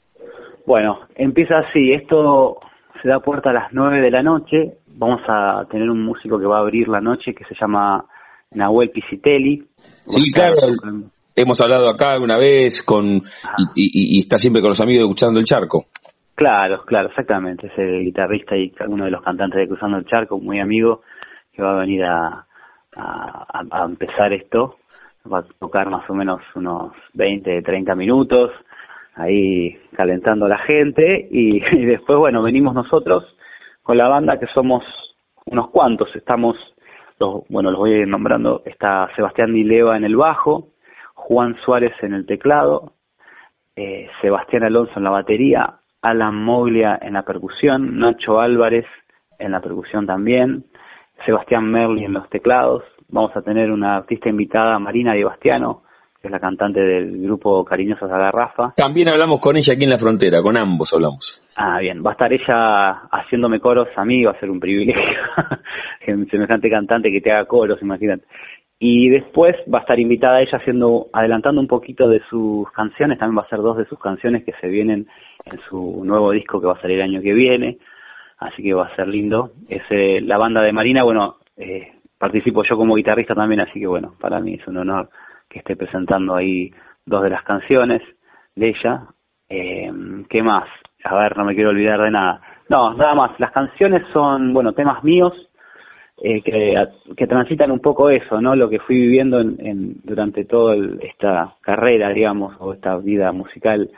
[0.67, 2.59] Bueno, empieza así, esto
[3.01, 6.47] se da puerta a las 9 de la noche, vamos a tener un músico que
[6.47, 8.07] va a abrir la noche que se llama
[8.55, 9.63] Nahuel Pisitelli.
[10.07, 10.57] Sí, claro,
[11.35, 13.23] hemos hablado acá una vez con
[13.75, 15.87] y, está siempre con los amigos de Cruzando el Charco.
[16.35, 17.67] Claro, claro, exactamente.
[17.69, 21.03] Es el guitarrista y uno de los cantantes de Cruzando el Charco, muy amigo,
[21.53, 22.47] que va a venir a,
[22.97, 24.77] a, empezar esto.
[25.31, 28.51] Va a tocar más o menos unos 20, 30 minutos,
[29.15, 31.29] ahí calentando a la gente.
[31.31, 33.25] Y, y después, bueno, venimos nosotros
[33.83, 34.85] con la banda que somos
[35.47, 36.09] unos cuantos.
[36.17, 36.57] Estamos
[37.49, 40.69] bueno, los voy a ir nombrando, está Sebastián Dileva en el bajo,
[41.15, 42.93] Juan Suárez en el teclado,
[43.77, 48.87] eh, Sebastián Alonso en la batería, Alan Moglia en la percusión, Nacho Álvarez
[49.39, 50.65] en la percusión también,
[51.25, 55.83] Sebastián Merli en los teclados, vamos a tener una artista invitada, Marina Di Bastiano,
[56.23, 58.73] que es la cantante del grupo Cariñosos a Garrafa.
[58.77, 61.43] También hablamos con ella aquí en la frontera, con ambos hablamos.
[61.57, 65.03] Ah, bien, va a estar ella haciéndome coros a mí, va a ser un privilegio.
[66.31, 68.25] semejante cantante que te haga coros, imagínate.
[68.79, 73.39] Y después va a estar invitada ella haciendo, adelantando un poquito de sus canciones, también
[73.39, 75.09] va a ser dos de sus canciones que se vienen
[75.45, 77.79] en su nuevo disco que va a salir el año que viene,
[78.39, 79.51] así que va a ser lindo.
[79.69, 83.89] Es eh, la banda de Marina, bueno, eh, participo yo como guitarrista también, así que
[83.89, 85.11] bueno, para mí es un honor
[85.53, 86.73] que esté presentando ahí
[87.05, 88.03] dos de las canciones
[88.57, 89.03] de ella.
[89.49, 89.93] Eh,
[90.29, 90.69] ¿Qué más?
[91.05, 92.41] A ver, no me quiero olvidar de nada.
[92.69, 93.39] No, nada más.
[93.39, 95.35] Las canciones son, bueno, temas míos
[96.23, 98.55] eh, que, transitan un poco eso, ¿no?
[98.57, 103.91] Lo que fui viviendo en, durante toda esta carrera, digamos, o esta vida musical.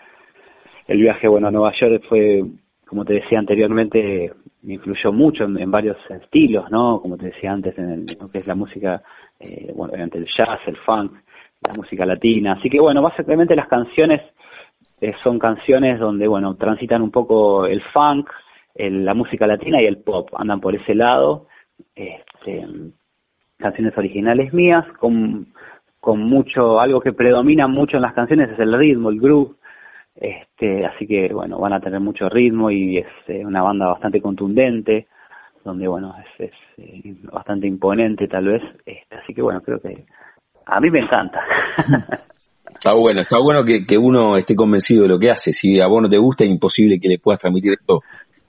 [0.87, 2.43] El viaje, bueno, a Nueva York fue,
[2.87, 7.01] como te decía anteriormente, me influyó mucho en, varios estilos, ¿no?
[7.01, 9.03] Como te decía antes, en lo que es la música,
[9.39, 11.13] eh, bueno, obviamente el jazz, el funk,
[11.67, 12.53] la música latina.
[12.53, 14.21] Así que bueno, básicamente las canciones
[15.01, 18.31] eh, son canciones donde, bueno, transitan un poco el funk,
[18.77, 21.47] la música latina y el pop, andan por ese lado.
[21.95, 22.67] Este,
[23.57, 25.47] canciones originales mías con,
[26.01, 29.57] con mucho, algo que predomina mucho en las canciones es el ritmo, el groove.
[30.15, 34.21] Este, así que bueno, van a tener mucho ritmo y es eh, una banda bastante
[34.21, 35.09] contundente,
[35.65, 38.63] donde bueno, es, eh, bastante imponente tal vez.
[38.85, 40.07] Este, así que bueno, creo que
[40.67, 41.41] a mí me encanta.
[42.75, 45.55] Está bueno, está bueno que, que, uno esté convencido de lo que hace.
[45.55, 48.03] Si a vos no te gusta, es imposible que le puedas transmitir esto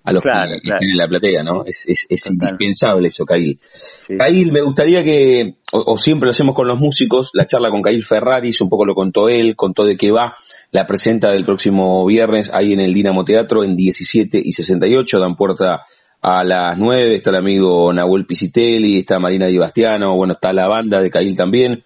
[0.06, 1.66] a los que, en la platea, ¿no?
[1.66, 3.58] Es, es, es indispensable eso, Cail.
[3.60, 4.46] Sí.
[4.52, 8.62] me gustaría que, o, siempre lo hacemos con los músicos, la charla con Cail Ferraris,
[8.62, 10.36] un poco lo contó él, contó de qué va,
[10.72, 15.36] la presenta del próximo viernes ahí en el Dinamo Teatro en 17 y 68, dan
[15.36, 15.84] puerta
[16.28, 20.68] a las 9, está el amigo Nahuel Pisitelli, está Marina Di Bastiano, bueno, está la
[20.68, 21.84] banda de Cail también,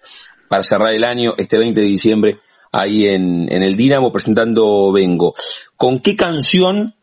[0.48, 2.38] para cerrar el año, este 20 de diciembre,
[2.72, 5.34] ahí en, el Dinamo presentando Vengo.
[5.76, 6.94] ¿Con qué canción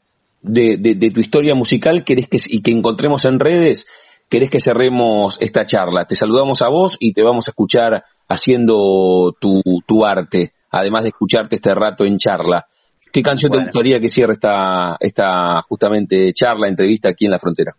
[0.41, 3.86] de, de, tu historia musical querés que, y que encontremos en redes
[4.30, 6.06] querés que cerremos esta charla?
[6.06, 11.10] Te saludamos a vos y te vamos a escuchar haciendo tu, tu arte, además de
[11.10, 12.65] escucharte este rato en charla.
[13.12, 17.74] ¿Qué canción te gustaría que cierre esta, esta justamente charla, entrevista aquí en la frontera?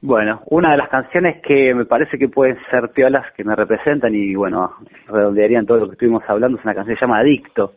[0.00, 4.12] Bueno, una de las canciones que me parece que pueden ser piolas que me representan
[4.14, 4.72] y bueno,
[5.06, 7.74] redondearían todo lo que estuvimos hablando es una canción que se llama Adicto,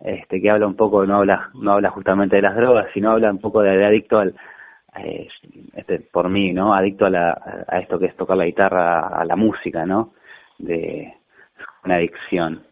[0.00, 3.30] este, que habla un poco, no habla, no habla justamente de las drogas, sino habla
[3.30, 4.34] un poco de, adicto al,
[4.98, 5.28] eh,
[5.74, 6.74] este, por mí, ¿no?
[6.74, 10.14] Adicto a, la, a esto que es tocar la guitarra, a la música, ¿no?
[10.58, 11.14] De
[11.84, 12.64] una adicción.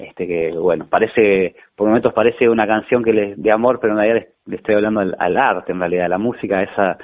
[0.00, 3.98] Este que, bueno, parece, por momentos parece una canción que le, de amor, pero en
[3.98, 6.96] realidad le, estoy hablando al, arte, en realidad, a la música, esa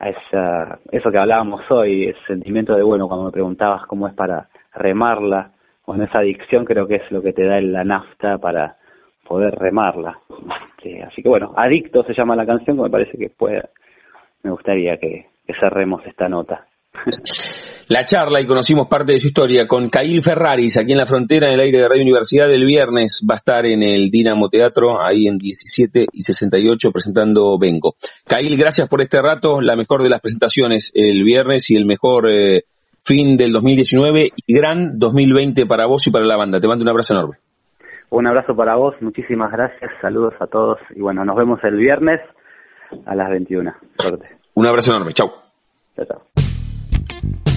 [0.00, 4.14] a esa, eso que hablábamos hoy, ese sentimiento de, bueno, cuando me preguntabas cómo es
[4.14, 5.50] para remarla,
[5.86, 8.76] bueno, esa adicción creo que es lo que te da la nafta para
[9.26, 10.20] poder remarla.
[11.06, 13.70] así que bueno, Adicto se llama la canción, que me parece que puede,
[14.44, 15.26] me gustaría que
[15.58, 16.67] cerremos esta nota.
[17.88, 21.48] La charla y conocimos parte de su historia con Cail Ferraris, aquí en la frontera,
[21.48, 22.50] en el aire de Radio Universidad.
[22.50, 27.58] El viernes va a estar en el Dinamo Teatro, ahí en 17 y 68, presentando
[27.58, 27.94] Vengo.
[28.26, 29.60] Cail, gracias por este rato.
[29.60, 32.64] La mejor de las presentaciones el viernes y el mejor eh,
[33.02, 36.60] fin del 2019 y gran 2020 para vos y para la banda.
[36.60, 37.36] Te mando un abrazo enorme.
[38.10, 42.20] Un abrazo para vos, muchísimas gracias, saludos a todos y bueno, nos vemos el viernes
[43.04, 43.70] a las 21.
[43.98, 44.28] Suerte.
[44.54, 45.28] Un abrazo enorme, chau.
[45.94, 46.47] Chao, chao.
[47.20, 47.47] thank you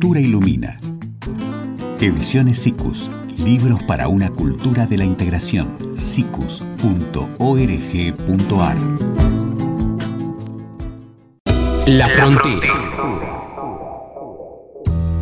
[0.00, 0.80] buena lectura ilumina.
[2.00, 3.10] Ediciones SICUS.
[3.36, 5.76] Libros para una cultura de la integración.
[5.94, 6.66] sicus.org.ar.
[11.86, 12.68] La frontera.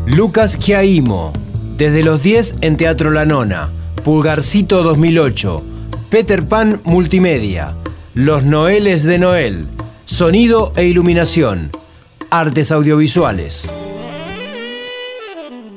[0.06, 1.32] Lucas Chiaimo.
[1.76, 3.70] Desde los 10 en Teatro La Nona.
[4.04, 5.62] Pulgarcito 2008.
[6.08, 7.74] Peter Pan Multimedia.
[8.14, 9.66] Los Noeles de Noel.
[10.04, 11.70] Sonido e iluminación.
[12.30, 13.87] Artes audiovisuales.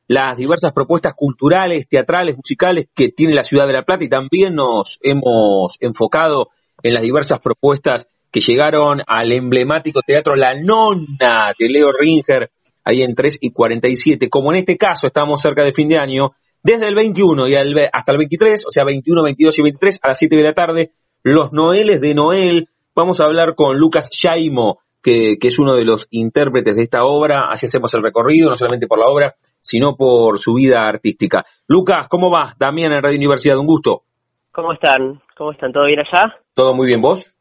[0.09, 4.55] las diversas propuestas culturales, teatrales, musicales que tiene la ciudad de La Plata y también
[4.55, 6.48] nos hemos enfocado
[6.83, 12.50] en las diversas propuestas que llegaron al emblemático teatro La Nona de Leo Ringer,
[12.85, 14.29] ahí en 3 y 47.
[14.29, 18.12] Como en este caso estamos cerca de fin de año, desde el 21 y hasta
[18.12, 20.92] el 23, o sea, 21, 22 y 23 a las 7 de la tarde,
[21.23, 22.68] los Noeles de Noel.
[22.94, 27.05] Vamos a hablar con Lucas Shaimo, que, que, es uno de los intérpretes de esta
[27.05, 27.49] obra.
[27.51, 31.44] Así hacemos el recorrido, no solamente por la obra, sino por su vida artística.
[31.66, 32.55] Lucas, ¿cómo va?
[32.59, 34.03] También en Radio Universidad, un gusto.
[34.53, 35.20] ¿Cómo están?
[35.37, 35.73] ¿Cómo están?
[35.73, 36.37] ¿Todo bien allá?
[36.55, 37.34] Todo muy bien, ¿vos?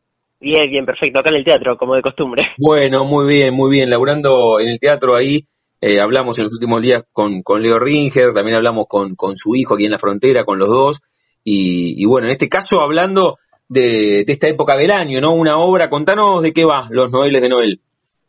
[0.43, 1.21] Bien, bien, perfecto.
[1.21, 2.43] Acá en el teatro, como de costumbre.
[2.57, 3.89] Bueno, muy bien, muy bien.
[3.89, 5.45] Laburando en el teatro ahí,
[5.79, 9.55] eh, hablamos en los últimos días con, con Leo Ringer, también hablamos con, con, su
[9.55, 10.99] hijo aquí en la frontera, con los dos.
[11.45, 13.37] Y, y bueno, en este caso hablando
[13.69, 15.33] de, de, esta época del año, ¿no?
[15.33, 17.79] Una obra, contanos de qué va, Los Noeles de Noel.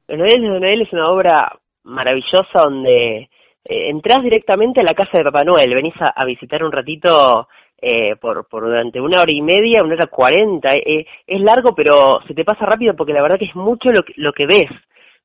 [0.06, 3.28] Los Noeles de Noel es una obra maravillosa donde
[3.64, 7.48] eh, entras directamente a la casa de Papá Noel, venís a, a visitar un ratito
[7.84, 10.74] eh, por, por durante una hora y media, una hora cuarenta.
[10.74, 14.02] Eh, es largo, pero se te pasa rápido porque la verdad que es mucho lo
[14.02, 14.70] que, lo que ves.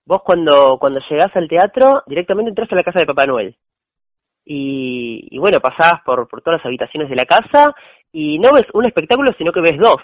[0.05, 3.55] Vos cuando, cuando llegás al teatro, directamente entras a la casa de Papá Noel.
[4.45, 7.73] Y, y bueno, pasás por, por todas las habitaciones de la casa
[8.11, 10.01] y no ves un espectáculo, sino que ves dos.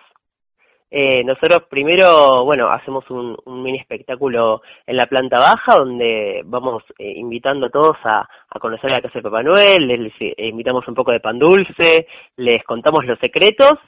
[0.91, 7.13] Eh, nosotros primero, bueno, hacemos un, mini espectáculo en la planta baja donde vamos eh,
[7.17, 10.93] invitando a todos a, a, conocer la casa de Papá Noel, les, eh, invitamos un
[10.93, 13.79] poco de pan dulce, les contamos los secretos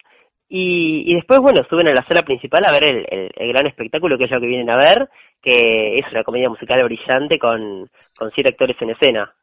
[0.50, 4.32] y, después, bueno, suben a la sala principal a ver el, gran espectáculo que es
[4.32, 5.10] lo que vienen a ver,
[5.42, 9.34] que es una comedia musical brillante con, con siete actores en escena.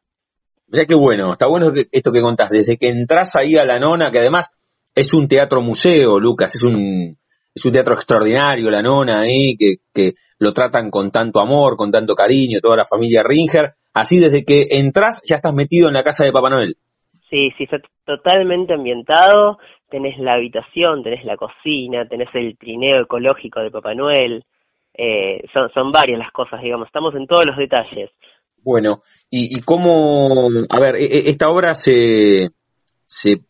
[0.67, 4.09] Mira qué bueno, está bueno esto que contás, desde que entras ahí a la nona,
[4.09, 4.51] que además
[4.95, 7.17] es un teatro museo, Lucas, es un
[7.55, 11.89] es un teatro extraordinario, la nona ahí, que, que lo tratan con tanto amor, con
[11.89, 13.73] tanto cariño, toda la familia Ringer.
[13.93, 16.75] Así desde que entras ya estás metido en la casa de Papá Noel.
[17.29, 19.57] Sí, sí, está totalmente ambientado.
[19.89, 24.43] Tenés la habitación, tenés la cocina, tenés el trineo ecológico de Papá Noel.
[24.93, 28.11] Eh, son, son varias las cosas, digamos, estamos en todos los detalles.
[28.63, 32.49] Bueno, y, y cómo, a ver, e, e, esta obra se,
[33.05, 33.41] se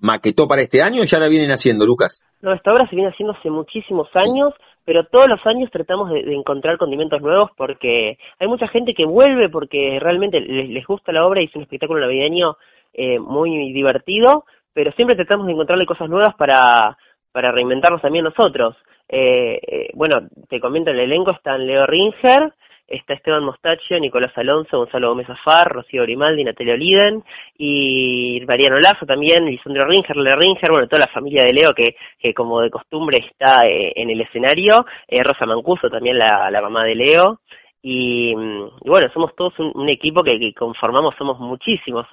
[0.00, 2.24] maquetó para este año o ya la vienen haciendo, Lucas?
[2.42, 6.20] No, esta obra se viene haciendo hace muchísimos años, pero todos los años tratamos de,
[6.34, 11.26] encontrar condimentos nuevos porque hay mucha gente que vuelve porque realmente les, les gusta la
[11.26, 12.56] obra y es un espectáculo navideño
[12.92, 16.96] eh, muy divertido, pero siempre tratamos de encontrarle cosas nuevas para,
[17.32, 18.76] para reinventarnos también nosotros.
[19.08, 22.52] Eh, eh, bueno, te comento, el elenco están Leo Ringer,
[22.90, 27.22] está Esteban Mostaccio, Nicolás Alonso, Gonzalo Gómez Afar, Rocío Grimaldi, Natalia Oliden
[27.56, 31.94] y Mariano Lazo también, Lisandro Ringer, Le Ringer, bueno, toda la familia de Leo que,
[32.18, 36.60] que como de costumbre está eh, en el escenario, eh, Rosa Mancuso también la, la
[36.60, 37.40] mamá de Leo.
[37.82, 42.06] Y, y, bueno, somos todos un, equipo que, que, conformamos, somos muchísimos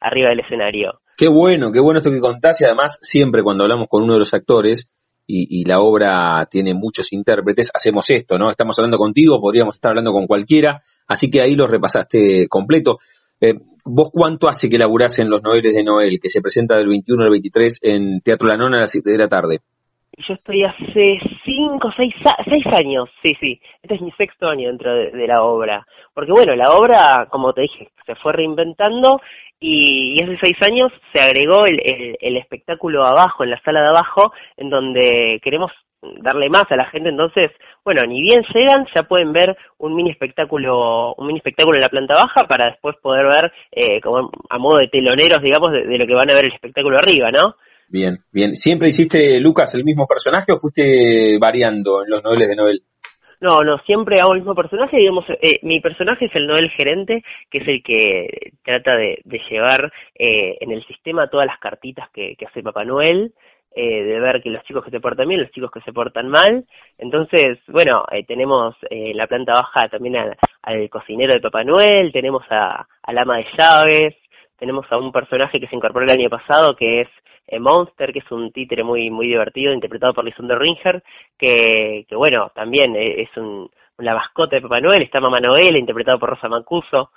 [0.00, 0.98] arriba del escenario.
[1.16, 4.18] Qué bueno, qué bueno esto que contás y además siempre cuando hablamos con uno de
[4.18, 4.90] los actores,
[5.30, 8.50] y, y, la obra tiene muchos intérpretes, hacemos esto, ¿no?
[8.50, 12.98] Estamos hablando contigo, podríamos estar hablando con cualquiera, así que ahí lo repasaste completo.
[13.38, 13.54] Eh,
[13.84, 17.24] ¿Vos cuánto hace que laburás en Los Noeles de Noel, que se presenta del 21
[17.24, 19.60] al 23 en Teatro La Nona a las 7 de la tarde?
[20.26, 22.14] Yo estoy hace cinco, seis,
[22.48, 26.54] seis años, sí, sí, este es mi sexto año dentro de, la obra, porque bueno,
[26.56, 29.20] la obra, como te dije, se fue reinventando
[29.60, 31.80] y, hace seis años se agregó el,
[32.20, 35.70] el, espectáculo abajo, en la sala de abajo, en donde queremos
[36.20, 37.48] darle más a la gente, entonces,
[37.84, 41.88] bueno, ni bien llegan, ya pueden ver un mini espectáculo, un mini espectáculo en la
[41.88, 46.06] planta baja para después poder ver eh, como a modo de teloneros, digamos, de, lo
[46.06, 47.56] que van a ver el espectáculo arriba, ¿no?
[47.88, 48.54] Bien, bien.
[48.54, 52.82] ¿Siempre hiciste, Lucas, el mismo personaje o fuiste variando en los noveles de Noel?
[53.40, 54.98] No, no, siempre hago el mismo personaje.
[54.98, 59.90] Digamos, eh, mi personaje es el Noel gerente, que es el que trata de, llevar
[60.14, 63.32] eh, en el sistema todas las cartitas que, hace Papá Noel,
[63.74, 66.28] eh, de ver que los chicos que se portan bien, los chicos que se portan
[66.28, 66.66] mal.
[66.98, 70.16] Entonces, bueno, tenemos en la planta baja también
[70.62, 74.14] al cocinero de Papá Noel, tenemos a, al ama de llaves,
[74.58, 78.18] tenemos a un personaje que se incorporó el año pasado, que es eh, Monster, que
[78.18, 81.02] es un títere muy muy divertido, interpretado por Lisandro Ringer,
[81.38, 85.76] que, que bueno, también e, es un, la mascota de Papá Noel, está Mamá Noel,
[85.76, 87.10] interpretado por Rosa Mancuso.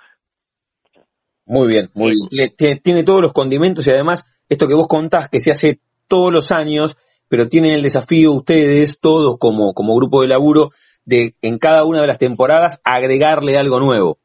[1.46, 2.80] Muy bien, muy bien.
[2.82, 6.52] tiene, todos los condimentos y además esto que vos contás que se hace todos los
[6.52, 6.96] años,
[7.28, 10.70] pero tienen el desafío ustedes, todos como, como grupo de laburo,
[11.04, 14.18] de en cada una de las temporadas agregarle algo nuevo.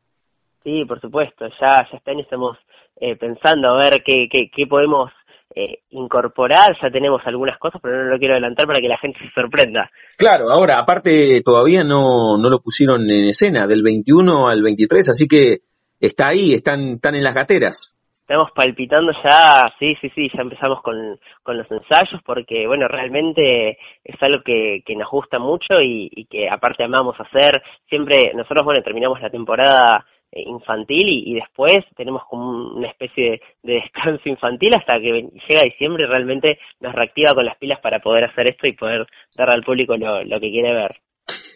[0.64, 2.58] Sí, por supuesto, ya, ya este año estamos
[3.00, 5.12] eh, pensando a ver qué, qué, qué podemos
[5.56, 9.20] eh, incorporar, ya tenemos algunas cosas, pero no lo quiero adelantar para que la gente
[9.20, 9.90] se sorprenda.
[10.18, 15.28] Claro, ahora, aparte todavía no, no lo pusieron en escena, del 21 al 23, así
[15.28, 15.58] que
[16.00, 17.94] está ahí, están, están en las gateras.
[18.22, 23.78] Estamos palpitando ya, sí, sí, sí, ya empezamos con, con los ensayos porque, bueno, realmente
[24.04, 27.62] es algo que, que nos gusta mucho y, y que aparte amamos hacer.
[27.88, 34.28] Siempre, nosotros, bueno, terminamos la temporada infantil y, después tenemos como una especie de, descanso
[34.30, 38.48] infantil hasta que llega diciembre y realmente nos reactiva con las pilas para poder hacer
[38.48, 40.98] esto y poder dar al público lo, que quiere ver.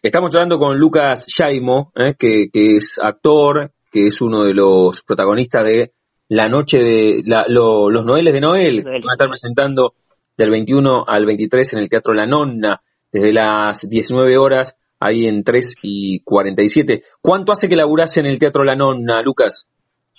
[0.01, 5.63] Estamos hablando con Lucas Jaimo, eh, que, es actor, que es uno de los protagonistas
[5.63, 5.91] de
[6.30, 9.93] La Noche de los Noeles de Noel, que van a estar presentando
[10.38, 15.43] del 21 al 23 en el Teatro La Nonna, desde las 19 horas ahí en
[15.43, 17.02] 3 y 47.
[17.22, 19.68] ¿Cuánto hace que laburás en el Teatro La Nonna, Lucas?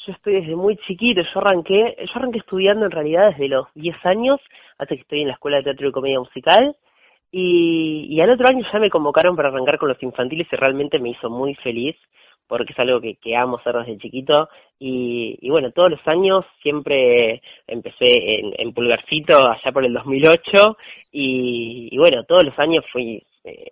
[0.05, 3.95] Yo estoy desde muy chiquito, yo arranqué, yo arranqué estudiando en realidad desde los 10
[4.05, 4.41] años,
[4.77, 6.77] hasta que estoy en la Escuela de Teatro y Comedia Musical,
[7.31, 11.11] y, al otro año ya me convocaron para arrancar con los infantiles y realmente me
[11.11, 11.97] hizo muy feliz,
[12.49, 14.49] porque es algo que, amo hacer desde chiquito,
[14.81, 18.11] y, bueno, todos los años siempre empecé
[18.59, 20.77] en, Pulgarcito allá por el 2008,
[21.13, 23.23] y, y bueno, todos los años fui...
[23.45, 23.71] Eh,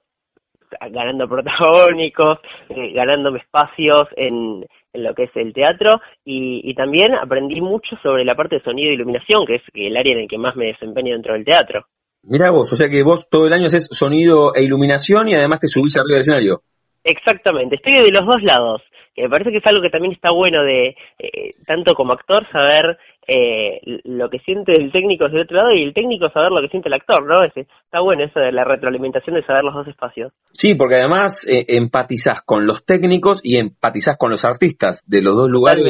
[0.90, 7.60] ganando protagónicos, eh, ganándome espacios en, lo que es el teatro y, y, también aprendí
[7.60, 10.38] mucho sobre la parte de sonido e iluminación, que es el área en el que
[10.38, 11.86] más me desempeño dentro del teatro.
[12.22, 15.60] Mira vos, o sea que vos todo el año haces sonido e iluminación y además
[15.60, 16.62] te subís arriba del escenario.
[17.04, 18.82] Exactamente, estoy de los dos lados,
[19.14, 22.46] que me parece que es algo que también está bueno de, eh, tanto como actor,
[22.52, 26.60] saber eh, lo que siente el técnico del otro lado y el técnico saber lo
[26.60, 27.42] que siente el actor, ¿no?
[27.44, 30.32] está bueno eso de la retroalimentación de saber los dos espacios.
[30.52, 35.36] Sí, porque además eh, empatizás con los técnicos y empatizás con los artistas de los
[35.36, 35.86] dos lugares.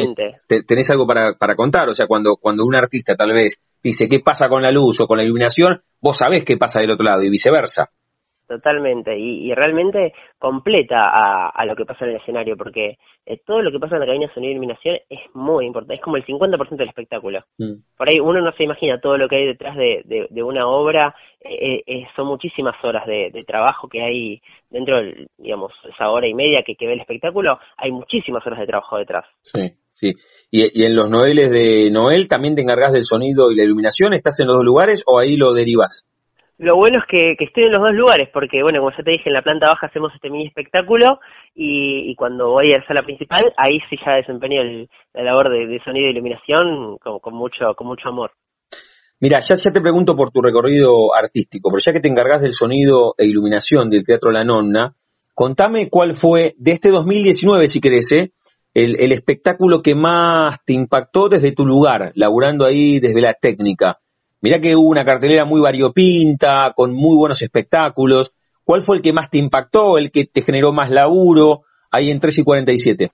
[0.67, 4.21] tenés algo para, para contar, o sea, cuando, cuando un artista tal vez dice qué
[4.21, 7.23] pasa con la luz o con la iluminación, vos sabés qué pasa del otro lado
[7.23, 7.91] y viceversa.
[8.51, 13.71] Totalmente, y, realmente completa a, lo que pasa en el escenario, porque eh, todo lo
[13.71, 16.27] que pasa en la cabina de sonido y iluminación es muy importante, es como el
[16.27, 17.45] 50% del espectáculo.
[17.59, 17.75] Mm.
[17.97, 21.15] Por ahí uno no se imagina todo lo que hay detrás de, de, una obra,
[21.41, 25.01] eh, eh, son muchísimas horas de, trabajo que hay dentro,
[25.39, 28.99] digamos, esa hora y media que, que ve el espectáculo, hay muchísimas horas de trabajo
[28.99, 29.27] detrás.
[29.43, 29.61] Sí,
[29.93, 30.13] sí.
[30.51, 34.13] ¿Y, y en los noveles de Noel también te encargas del sonido y la iluminación?
[34.13, 36.11] ¿Estás en los dos lugares o ahí lo derivas?
[36.61, 39.13] Lo bueno es que, que estoy en los dos lugares, porque, bueno, como ya te
[39.13, 41.19] dije, en la planta baja hacemos este mini espectáculo
[41.55, 44.61] y, cuando voy a la sala principal, ahí sí ya desempeño
[45.15, 48.33] la labor de, sonido e iluminación con, con, mucho, con mucho amor.
[49.21, 52.53] Mira, ya, ya te pregunto por tu recorrido artístico, pero ya que te encargas del
[52.53, 54.93] sonido e iluminación del Teatro La Nonna,
[55.35, 58.33] contame cuál fue, de este 2019, si querés, ¿eh?
[58.75, 64.01] el, el espectáculo que más te impactó desde tu lugar, laburando ahí desde la técnica.
[64.43, 68.33] Mirá que hubo una cartelera muy variopinta, con muy buenos espectáculos.
[68.65, 72.21] ¿Cuál fue el que más te impactó, el que te generó más laburo ahí en
[72.21, 73.09] 3 y 47?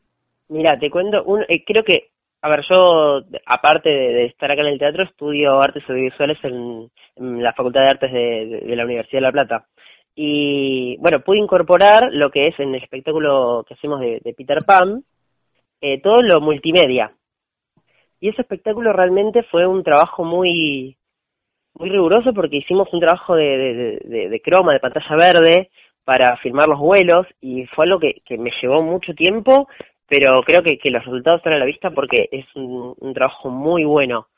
[0.50, 2.10] Mira, te cuento, un, eh, creo que,
[2.42, 6.90] a ver, yo, aparte de, estar acá en el teatro, estudio artes audiovisuales en,
[7.42, 9.66] la Facultad de Artes de, la Universidad de La Plata.
[10.14, 15.02] Y bueno, pude incorporar lo que es en el espectáculo que hacemos de, Peter Pan,
[15.80, 17.12] eh, todo lo multimedia.
[18.20, 20.96] Y ese espectáculo realmente fue un trabajo muy,
[21.78, 25.70] muy riguroso porque hicimos un trabajo de, de, croma, de pantalla verde,
[26.04, 29.68] para filmar los vuelos y fue algo que, que me llevó mucho tiempo,
[30.08, 33.50] pero creo que, que los resultados están a la vista porque es un, un trabajo
[33.50, 34.28] muy bueno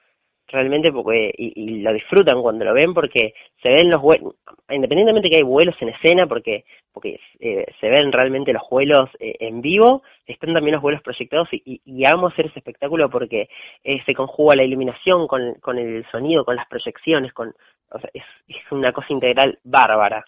[0.49, 4.35] realmente porque y, lo disfrutan cuando lo ven porque se ven los vuelos
[4.71, 9.37] independientemente que hay vuelos en escena porque porque eh, se ven realmente los vuelos eh,
[9.41, 13.49] en vivo están también los vuelos proyectados y, y, amo hacer ese espectáculo porque
[13.85, 17.53] eh, se conjuga la iluminación con, con el sonido con las proyecciones con
[17.91, 20.25] o sea, es, es una cosa integral bárbara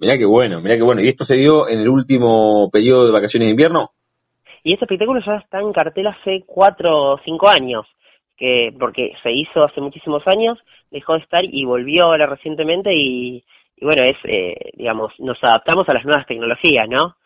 [0.00, 1.02] Mirá qué bueno, mirá qué bueno.
[1.02, 3.90] ¿Y esto se dio en el último periodo de vacaciones de invierno?
[4.62, 7.84] Y este espectáculo ya está en cartel hace cuatro o cinco años
[8.38, 10.58] que porque se hizo hace muchísimos años,
[10.90, 13.44] dejó de estar y volvió ahora recientemente y,
[13.82, 17.16] bueno, es, eh, digamos, nos adaptamos a las nuevas tecnologías, ¿no?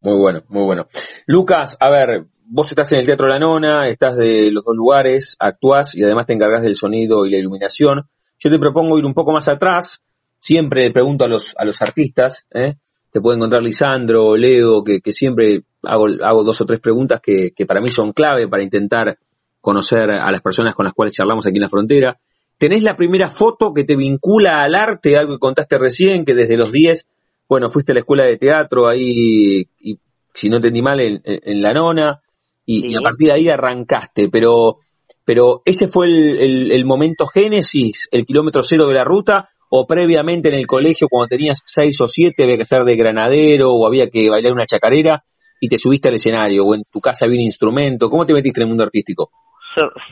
[0.00, 0.86] Muy bueno, muy bueno.
[1.26, 5.36] Lucas, a ver, vos estás en el Teatro La Nona, estás de los dos lugares,
[5.40, 8.04] actuás y además te encargas del sonido y la iluminación.
[8.38, 10.00] Yo te propongo ir un poco más atrás,
[10.38, 12.74] siempre pregunto a los, a los artistas, ¿eh?
[13.10, 17.50] te puede encontrar Lisandro, Leo, que, que siempre hago, hago dos o tres preguntas que,
[17.56, 19.18] que para mí son clave para intentar
[19.66, 22.20] conocer a las personas con las cuales charlamos aquí en la frontera.
[22.56, 26.56] ¿Tenés la primera foto que te vincula al arte, algo que contaste recién, que desde
[26.56, 27.04] los 10,
[27.48, 29.98] bueno, fuiste a la escuela de teatro ahí, y,
[30.32, 32.20] si no entendí mal, en, La Nona,
[32.64, 34.76] y, a partir de ahí arrancaste, pero,
[35.24, 40.54] pero ese fue el, momento génesis, el kilómetro cero de la ruta, o previamente en
[40.54, 44.30] el colegio, cuando tenías seis o siete, había que estar de granadero, o había que
[44.30, 45.24] bailar una chacarera,
[45.60, 48.60] y te subiste al escenario, o en tu casa había un instrumento, ¿cómo te metiste
[48.60, 49.32] en el mundo artístico?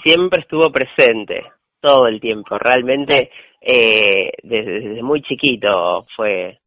[0.02, 1.44] Siempre estuvo presente,
[1.84, 2.58] todo el tiempo.
[2.58, 6.58] Realmente, eh, desde, muy chiquito fue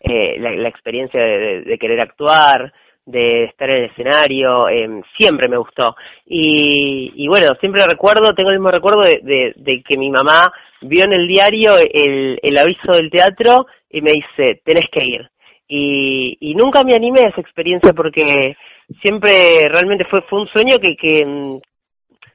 [0.00, 2.72] eh, la, experiencia de, querer actuar,
[3.04, 5.96] de estar en el escenario, eh, siempre me gustó.
[6.26, 11.04] Y, y, bueno, siempre recuerdo, tengo el mismo recuerdo de, de, que mi mamá vio
[11.04, 15.28] en el diario el, el, aviso del teatro y me dice, tenés que ir.
[15.68, 18.56] Y, y nunca me animé a esa experiencia porque
[19.00, 21.24] siempre realmente fue, fue un sueño que, que,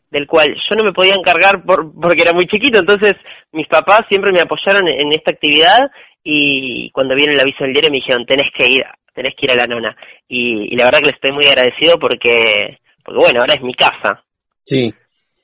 [0.10, 3.14] del cual yo no me podía encargar por, porque era muy chiquito, entonces
[3.51, 5.91] mis papás siempre me apoyaron en, esta actividad
[6.24, 8.84] y cuando vieron el aviso del diario me dijeron tenés que ir,
[9.14, 9.95] tenés que ir a la nona
[10.28, 14.24] y, la verdad que les estoy muy agradecido porque, porque bueno, ahora es mi casa.
[14.64, 14.93] Sí,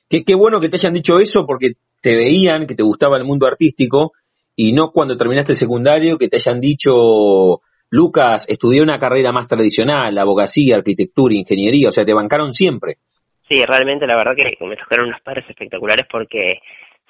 [0.08, 3.24] qué, qué bueno que te hayan dicho eso porque te veían que te gustaba el
[3.24, 4.12] mundo artístico
[4.56, 7.60] y no cuando terminaste el secundario que te hayan dicho
[7.90, 12.98] Lucas, estudié una carrera más tradicional, abogacía, arquitectura, ingeniería, o sea, te bancaron siempre.
[13.48, 16.60] Sí, realmente la verdad que me tocaron unos padres espectaculares porque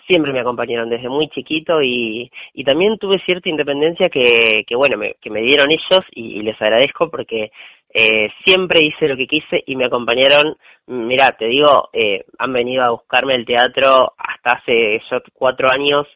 [0.07, 4.99] siempre me acompañaron desde muy chiquito y, y también tuve cierta independencia que, que bueno,
[4.99, 7.51] me, que me dieron ellos y, les agradezco porque
[7.93, 10.57] eh, siempre hice lo que quise y me acompañaron,
[10.87, 16.07] mira, te digo, eh, han venido a buscarme el teatro hasta hace yo cuatro años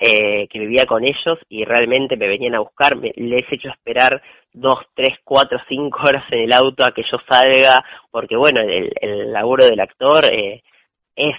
[0.00, 3.68] eh, que vivía con ellos y realmente me venían a buscar, me, les he hecho
[3.68, 4.22] esperar
[4.52, 8.92] dos, tres, cuatro, cinco horas en el auto a que yo salga, porque bueno, el,
[9.00, 10.62] el laburo del actor eh,
[11.18, 11.36] es,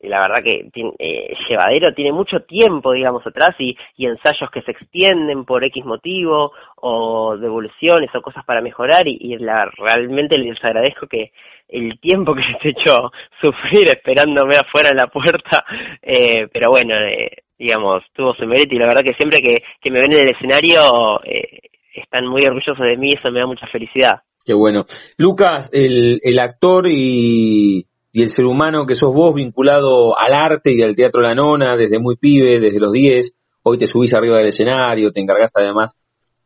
[0.00, 5.44] la verdad que eh, llevadero, tiene mucho tiempo, digamos, atrás y, ensayos que se extienden
[5.46, 11.06] por X motivo o devoluciones o cosas para mejorar y, y la, realmente les agradezco
[11.06, 11.32] que
[11.68, 13.10] el tiempo que les he hecho
[13.40, 15.64] sufrir esperándome afuera en la puerta,
[16.02, 17.30] eh, pero bueno, eh,
[17.62, 20.34] digamos, tuvo su mérito y la verdad que siempre que, que me ven en el
[20.34, 20.80] escenario
[21.24, 24.22] eh, están muy orgullosos de mí, eso me da mucha felicidad.
[24.44, 24.84] Qué bueno.
[25.16, 30.72] Lucas, el, el actor y, y el ser humano que sos vos vinculado al arte
[30.72, 33.32] y al teatro La Nona desde muy pibe, desde los 10,
[33.62, 35.96] hoy te subís arriba del escenario, te encargaste además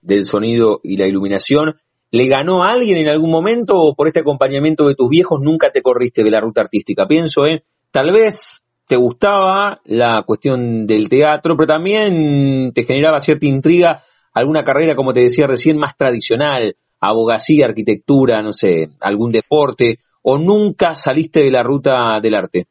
[0.02, 1.76] del sonido y la iluminación.
[2.10, 5.70] ¿Le ganó a alguien en algún momento o por este acompañamiento de tus viejos nunca
[5.70, 7.06] te corriste de la ruta artística?
[7.06, 13.46] Pienso en, tal vez te gustaba la cuestión del teatro, pero también te generaba cierta
[13.46, 19.98] intriga alguna carrera, como te decía recién, más tradicional, abogacía, arquitectura, no sé, algún deporte,
[20.22, 22.66] o nunca saliste de la ruta del arte?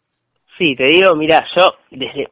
[0.57, 2.29] Sí, te digo, mira, yo desde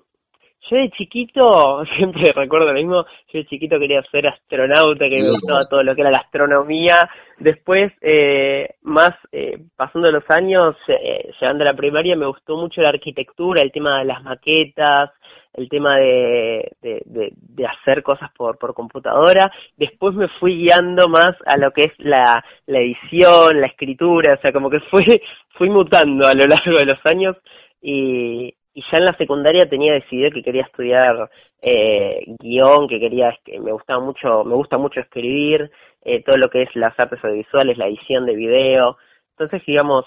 [0.69, 5.31] yo de chiquito, siempre recuerdo lo mismo, yo de chiquito quería ser astronauta, que me
[5.31, 7.09] gustaba todo lo que era la astronomía.
[7.39, 12.81] Después, eh, más eh, pasando los años, eh, llegando a la primaria, me gustó mucho
[12.81, 15.11] la arquitectura, el tema de las maquetas,
[15.53, 19.51] el tema de, de, de, hacer cosas por, por computadora.
[19.77, 24.41] Después me fui guiando más a lo que es la, la edición, la escritura, o
[24.41, 25.05] sea, como que fui,
[25.57, 27.35] fui mutando a lo largo de los años
[27.81, 31.29] y, y ya en la secundaria tenía decidido que quería estudiar
[31.61, 35.71] eh, guion, que quería, que me gustaba mucho, me gusta mucho escribir,
[36.03, 38.97] eh, todo lo que es las artes audiovisuales, la edición de video.
[39.31, 40.05] Entonces, digamos,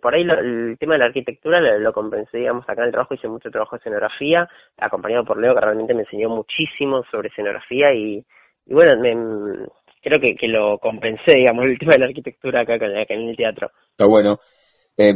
[0.00, 3.14] por ahí el tema de la arquitectura lo, lo, compensé, digamos, acá en el trabajo
[3.14, 7.92] hice mucho trabajo de escenografía, acompañado por Leo, que realmente me enseñó muchísimo sobre escenografía
[7.92, 8.24] y,
[8.66, 9.66] y bueno, me,
[10.04, 13.70] creo que, lo compensé, digamos, el tema de la arquitectura acá, en el teatro.
[13.90, 14.38] Está bueno.
[14.96, 15.12] Eh,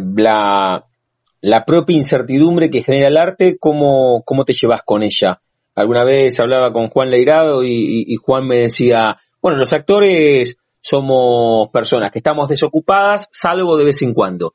[1.41, 5.41] la propia incertidumbre que genera el arte, ¿cómo, ¿cómo te llevas con ella?
[5.74, 12.11] Alguna vez hablaba con Juan Leirado y, Juan me decía, bueno, los actores somos personas
[12.11, 14.55] que estamos desocupadas, salvo de vez en cuando.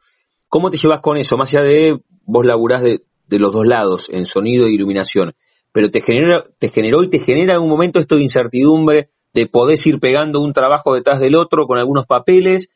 [0.49, 1.37] ¿Cómo te llevas con eso?
[1.37, 5.33] Más allá de vos laburás de, los dos lados, en sonido e iluminación,
[5.71, 9.47] pero te generó, te generó y te genera en un momento esto de incertidumbre, de
[9.47, 12.69] poder ir pegando un trabajo detrás del otro con algunos papeles,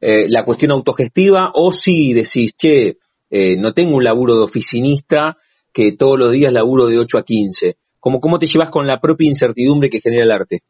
[0.00, 2.96] eh, la cuestión autogestiva, o si decís, che,
[3.30, 5.36] eh, no tengo un laburo de oficinista
[5.72, 7.74] que todos los días laburo de 8 a 15.
[8.00, 10.60] ¿Cómo, ¿Cómo te llevas con la propia incertidumbre que genera el arte?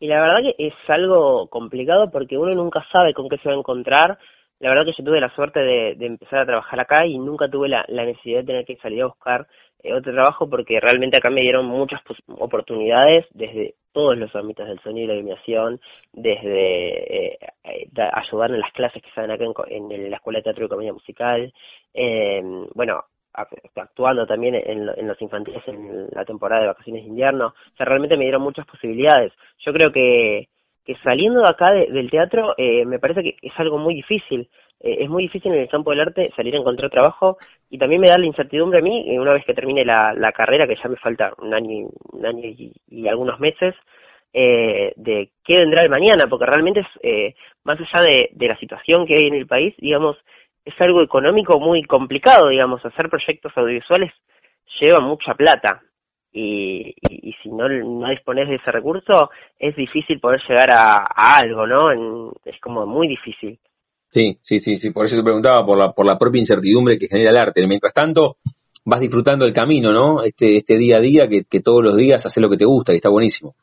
[0.00, 3.54] Y la verdad que es algo complicado porque uno nunca sabe con qué se va
[3.54, 4.18] a encontrar.
[4.60, 7.68] La verdad que yo tuve la suerte de, empezar a trabajar acá y nunca tuve
[7.68, 9.46] la, necesidad de tener que salir a buscar
[9.84, 15.04] otro trabajo porque realmente acá me dieron muchas oportunidades desde todos los ámbitos del sonido
[15.04, 15.80] y la iluminación,
[16.12, 20.44] desde eh, eh, ayudar en las clases que se acá en, en, la Escuela de
[20.44, 21.52] Teatro y Comedia Musical,
[21.94, 22.42] eh,
[22.74, 23.04] bueno,
[23.76, 27.48] actuando también en, los infantiles en la temporada de vacaciones de invierno.
[27.48, 29.32] O sea, realmente me dieron muchas posibilidades.
[29.64, 30.48] Yo creo que,
[30.84, 34.48] que saliendo de acá del teatro eh, me parece que es algo muy difícil.
[34.80, 37.38] Eh, es muy difícil en el campo del arte salir a encontrar trabajo
[37.70, 40.32] y también me da la incertidumbre a mí, eh, una vez que termine la, la
[40.32, 43.74] carrera, que ya me falta un año, un año y, algunos meses,
[44.32, 48.56] eh, de qué vendrá el mañana, porque realmente es, eh, más allá de, de la
[48.58, 50.16] situación que hay en el país, digamos,
[50.64, 54.12] es algo económico muy complicado, digamos, hacer proyectos audiovisuales
[54.80, 55.80] lleva mucha plata
[56.32, 61.06] y, y, si no, no dispones de ese recurso es difícil poder llegar a,
[61.38, 62.32] algo, ¿no?
[62.44, 63.58] es como muy difícil.
[64.12, 67.08] Sí, sí, sí, sí, por eso te preguntaba, por la, por la propia incertidumbre que
[67.08, 67.66] genera el arte.
[67.66, 68.36] Mientras tanto,
[68.84, 70.22] vas disfrutando el camino, ¿no?
[70.22, 72.96] Este, este día a día que, todos los días haces lo que te gusta y
[72.96, 73.54] está buenísimo.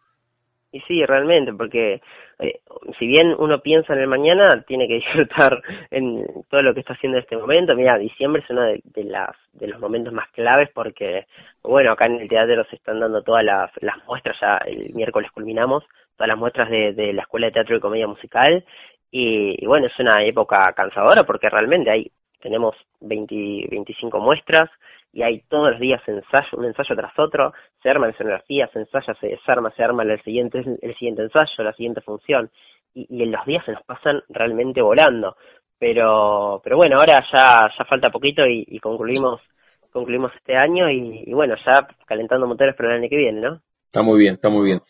[0.71, 2.01] Y sí, realmente, porque
[2.37, 2.59] eh,
[2.99, 6.93] si bien uno piensa en el mañana, tiene que disfrutar en todo lo que está
[6.93, 7.75] haciendo en este momento.
[7.75, 11.25] Mira, diciembre es uno de, las, de los momentos más claves porque,
[11.63, 15.31] bueno, acá en el teatro se están dando todas las, las muestras, ya el miércoles
[15.31, 15.83] culminamos,
[16.17, 18.63] todas las muestras de, de la Escuela de Teatro y Comedia Musical.
[19.11, 24.69] Y, bueno, es una época cansadora porque realmente hay tenemos 20, 25 muestras,
[25.11, 28.79] y hay todos los días ensayo, un ensayo tras otro, se arma la escenografía, se
[28.79, 32.51] ensaya, se desarma, se arma el siguiente, el siguiente ensayo, la siguiente función,
[32.93, 35.37] y, en los días se nos pasan realmente volando.
[35.79, 39.41] Pero, pero bueno, ahora ya, ya falta poquito y, y concluimos,
[39.89, 43.61] concluimos este año y, bueno, ya calentando motores para el año que viene, ¿no?
[43.85, 44.81] Está muy bien, está muy bien.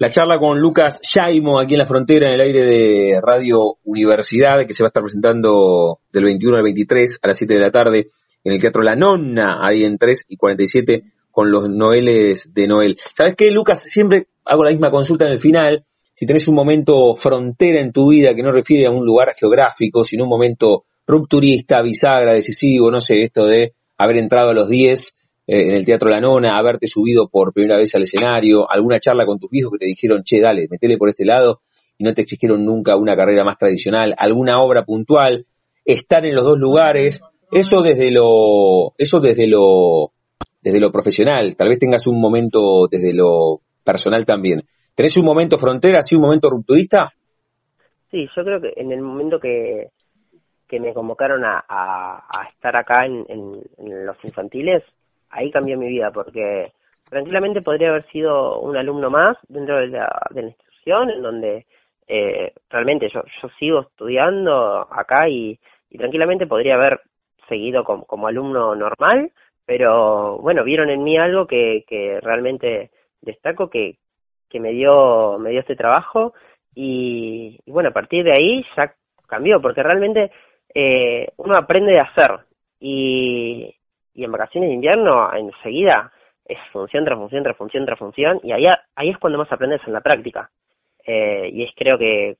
[0.00, 4.64] La charla con Lucas Yaimo aquí en la frontera, en el aire de Radio Universidad,
[4.66, 7.70] que se va a estar presentando del 21 al 23 a las 7 de la
[7.70, 8.08] tarde
[8.42, 12.96] en el Teatro La Nonna, ahí en 3 y 47, con los Noeles de Noel.
[13.14, 13.82] ¿Sabes qué, Lucas?
[13.82, 15.84] Siempre hago la misma consulta en el final.
[16.14, 20.02] Si tenés un momento frontera en tu vida que no refiere a un lugar geográfico,
[20.02, 25.14] sino un momento rupturista, bisagra, decisivo, no sé, esto de haber entrado a los 10
[25.50, 29.26] eh, en el Teatro La Nona, haberte subido por primera vez al escenario, alguna charla
[29.26, 31.62] con tus hijos que te dijeron, che, dale, metele por este lado,
[31.98, 35.46] y no te exigieron nunca una carrera más tradicional, alguna obra puntual,
[35.84, 37.20] estar en los dos lugares,
[37.50, 40.12] eso desde lo, eso desde lo,
[40.62, 41.56] desde lo profesional.
[41.56, 44.62] Tal vez tengas un momento desde lo personal también.
[44.94, 47.12] ¿Tenés un momento frontera, así un momento rupturista?
[48.12, 49.88] Sí, yo creo que en el momento que,
[50.68, 54.84] que me convocaron a, a, estar acá en, en, los infantiles,
[55.30, 56.72] ahí cambió mi vida, porque
[57.08, 61.66] tranquilamente podría haber sido un alumno más dentro de la, de la institución, en donde
[62.06, 65.58] eh, realmente yo, yo sigo estudiando acá y,
[65.90, 67.00] y tranquilamente podría haber
[67.48, 69.32] seguido como, alumno normal,
[69.66, 73.98] pero bueno, vieron en mí algo que, que realmente destaco, que,
[74.48, 76.32] que me dio, me dio este trabajo
[76.74, 78.94] y, bueno, a partir de ahí ya
[79.26, 80.30] cambió, porque realmente
[80.74, 82.40] eh, uno aprende de hacer
[82.80, 83.74] y,
[84.14, 86.12] y en vacaciones de invierno enseguida
[86.44, 89.80] es función tras función tras función tras función y ahí, ahí es cuando más aprendes
[89.86, 90.50] en la práctica.
[91.06, 92.36] Eh, y es creo que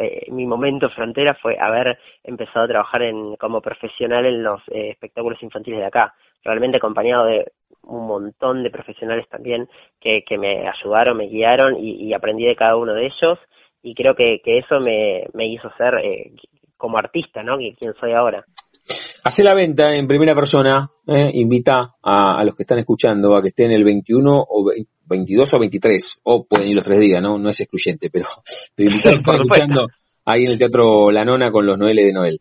[0.00, 4.90] eh, mi momento frontera fue haber empezado a trabajar en, como profesional en los eh,
[4.90, 6.14] espectáculos infantiles de acá,
[6.44, 7.52] realmente acompañado de
[7.82, 9.68] un montón de profesionales también
[10.00, 13.38] que, que me ayudaron, me guiaron y, aprendí de cada uno de ellos
[13.82, 15.94] y creo que, que eso me, me hizo ser
[16.76, 17.58] como artista, ¿no?
[17.58, 18.44] Quien soy ahora.
[19.24, 23.42] Hace la venta en primera persona, eh, invita a, a, los que están escuchando a
[23.42, 24.72] que estén el 21 o
[25.08, 27.38] 22 o 23, o pueden ir los tres días, ¿no?
[27.38, 28.26] No es excluyente, pero,
[28.76, 29.86] pero escuchando
[30.24, 32.40] ahí en el Teatro La Nona con los Noeles de Noel.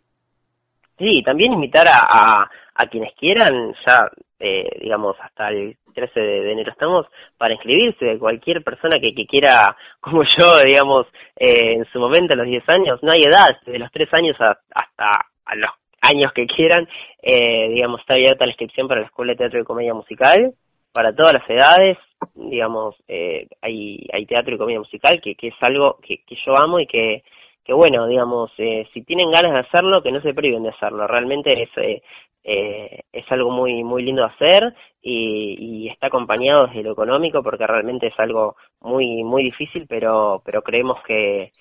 [0.98, 4.10] Sí, también invitar a, a, quienes quieran, ya
[4.40, 7.06] eh, digamos hasta el 13 de, enero estamos,
[7.38, 11.06] para inscribirse, cualquier persona que, que quiera, como yo, digamos,
[11.36, 14.36] eh, en su momento, a los 10 años, no hay edad, de los 3 años
[14.40, 16.88] hasta a los años que quieran,
[17.22, 20.54] eh, digamos, está abierta la inscripción para la Escuela de Teatro y Comedia Musical,
[20.94, 21.98] para todas las edades,
[22.36, 26.58] digamos, eh, hay, hay teatro y comedia musical, que, que es algo que, que yo
[26.58, 27.24] amo y que,
[27.64, 31.08] que bueno, digamos, eh, si tienen ganas de hacerlo, que no se priven de hacerlo.
[31.08, 32.02] Realmente es, eh,
[32.44, 37.44] eh, es algo muy muy lindo de hacer y, y, está acompañado desde lo económico
[37.44, 41.52] porque realmente es algo muy muy difícil, pero pero creemos que,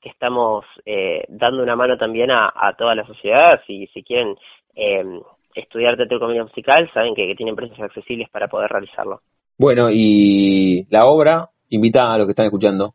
[0.00, 3.60] que estamos eh, dando una mano también a, a toda la sociedad.
[3.66, 4.34] Si, si quieren
[4.74, 5.04] eh,
[5.54, 9.20] estudiar teatro y comedia musical, saben que, que tienen precios accesibles para poder realizarlo.
[9.58, 12.94] Bueno, y la obra invita a los que están escuchando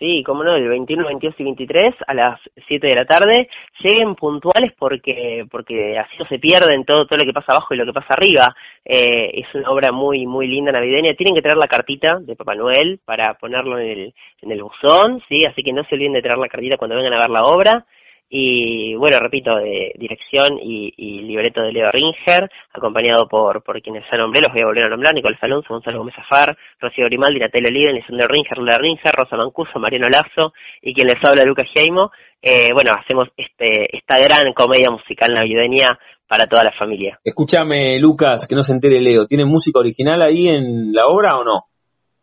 [0.00, 3.50] Sí, como no, el 21, 22 y 23 a las 7 de la tarde.
[3.84, 7.76] Lleguen puntuales porque porque así no se pierden todo todo lo que pasa abajo y
[7.76, 8.56] lo que pasa arriba.
[8.82, 11.12] Eh, es una obra muy muy linda navideña.
[11.12, 15.22] Tienen que traer la cartita de Papá Noel para ponerlo en el, en el buzón,
[15.28, 15.44] ¿sí?
[15.44, 17.84] Así que no se olviden de traer la cartita cuando vengan a ver la obra.
[18.32, 24.04] Y bueno, repito, de dirección y, y, libreto de Leo Ringer, acompañado por, por quienes
[24.08, 27.40] ya nombré, los voy a volver a nombrar, Nicolás Alonso, Gonzalo Gómez Afar, Rocío Grimaldi,
[27.40, 31.66] Natalia Liden, Lisandro Ringer, Leo Ringer, Rosa Mancuso, Mariano Lazo y quien les habla, Lucas
[31.74, 32.12] Jaimo.
[32.40, 37.18] Eh, bueno, hacemos este esta gran comedia musical navideña para toda la familia.
[37.24, 41.42] Escúchame, Lucas, que no se entere Leo, ¿tiene música original ahí en la obra o
[41.42, 41.64] no?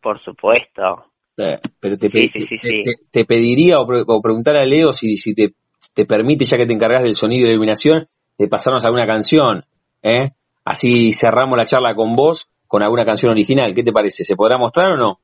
[0.01, 1.11] Por supuesto.
[1.37, 5.35] Eh, pero te, sí, sí, sí, te, pediría o, o, preguntar a Leo si, si
[5.35, 5.49] te
[5.93, 8.07] te permite, ya que te encargas del sonido y de iluminación,
[8.37, 9.65] de pasarnos alguna canción,
[10.03, 10.31] ¿eh?
[10.63, 13.73] Así cerramos la charla con vos con alguna canción original.
[13.73, 14.23] ¿Qué te parece?
[14.23, 15.19] ¿Se podrá mostrar o no?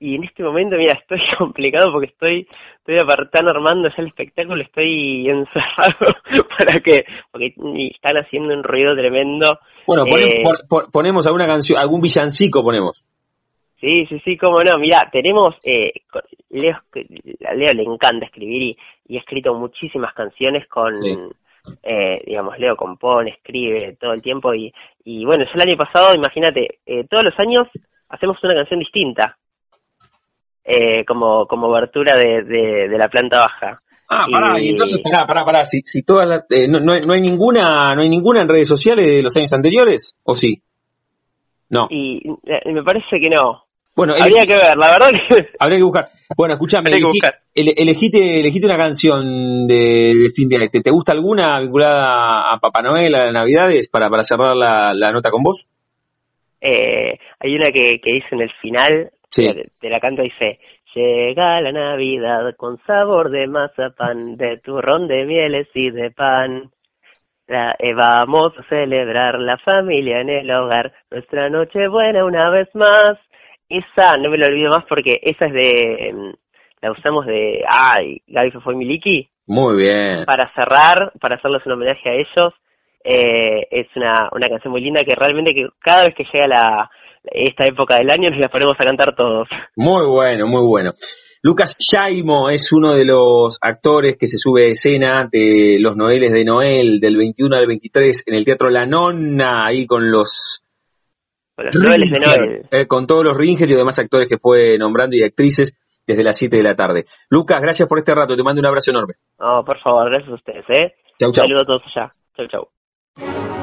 [0.00, 4.60] Y en este momento, mira, estoy complicado porque estoy estoy apartando armando ya el espectáculo,
[4.60, 6.16] estoy encerrado
[6.58, 7.54] para que porque
[7.94, 9.60] están haciendo un ruido tremendo.
[9.86, 10.42] Bueno, eh,
[10.92, 13.04] ponemos alguna canción, algún villancico ponemos.
[13.82, 14.78] Sí, sí, sí, cómo no.
[14.78, 15.90] Mira, tenemos, eh,
[16.50, 16.76] Leo,
[17.44, 18.78] a Leo le encanta escribir y,
[19.08, 20.94] y ha escrito muchísimas canciones con,
[21.82, 24.72] eh, digamos, Leo compone, escribe todo el tiempo y,
[25.04, 27.66] y bueno, ya el año pasado, imagínate, eh, todos los años
[28.08, 29.36] hacemos una canción distinta,
[30.64, 33.82] eh, como, como obertura de, de, la planta baja.
[34.08, 37.14] Ah, pará, y entonces, pará, pará, pará, si, si todas las, eh, no, no, no,
[37.14, 40.62] hay ninguna, no hay ninguna en redes sociales de los años anteriores, ¿o sí?
[41.68, 41.88] No.
[41.90, 42.22] Y
[42.66, 43.64] me parece que no.
[43.94, 45.48] Bueno, habría que ver, la verdad que...
[45.58, 46.04] Habría que buscar.
[46.36, 46.90] Bueno, escúchame,
[47.54, 50.68] elegiste, elegiste una canción de, fin de año.
[50.72, 55.10] ¿Te, gusta alguna vinculada a Papá Noel, a las Navidades, para, para cerrar la, la
[55.12, 55.68] nota con vos?
[56.62, 60.58] Eh, hay una que, que dice en el final, de, la canto, dice,
[60.94, 66.70] llega la Navidad con sabor de mazapán, de turrón, de mieles y de pan.
[67.48, 72.68] La, eh, vamos a celebrar la familia en el hogar, nuestra noche buena una vez
[72.74, 73.18] más
[73.78, 76.08] esa no me la olvido más porque esa es de.
[76.08, 76.32] Em,
[76.80, 77.64] la usamos de.
[77.68, 78.22] ¡Ay!
[78.26, 79.28] Gaby fue Miliki.
[79.46, 80.24] Muy bien.
[80.24, 82.54] Para cerrar, para hacerles un homenaje a ellos.
[83.04, 86.90] Eh, es una, una canción muy linda que realmente que cada vez que llega la,
[87.24, 89.48] esta época del año nos la ponemos a cantar todos.
[89.76, 90.92] Muy bueno, muy bueno.
[91.44, 96.32] Lucas Chaimo es uno de los actores que se sube a escena de los Noeles
[96.32, 100.61] de Noel del 21 al 23 en el Teatro La Nonna, ahí con los
[101.54, 102.66] con los de Noel.
[102.70, 106.36] Eh, con todos los Ringer y demás actores que fue nombrando y actrices desde las
[106.36, 107.04] 7 de la tarde.
[107.30, 109.14] Lucas, gracias por este rato, te mando un abrazo enorme.
[109.38, 110.94] No, por favor, gracias a ustedes, ¿eh?
[111.20, 111.44] Chau, chau.
[111.44, 112.14] Saludos a todos allá.
[112.36, 113.61] Chau, chau.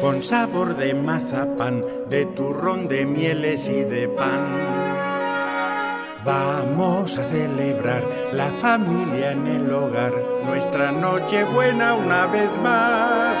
[0.00, 4.46] Con sabor de mazapán, de turrón, de mieles y de pan.
[6.24, 10.12] Vamos a celebrar la familia en el hogar,
[10.44, 13.36] nuestra noche buena una vez más.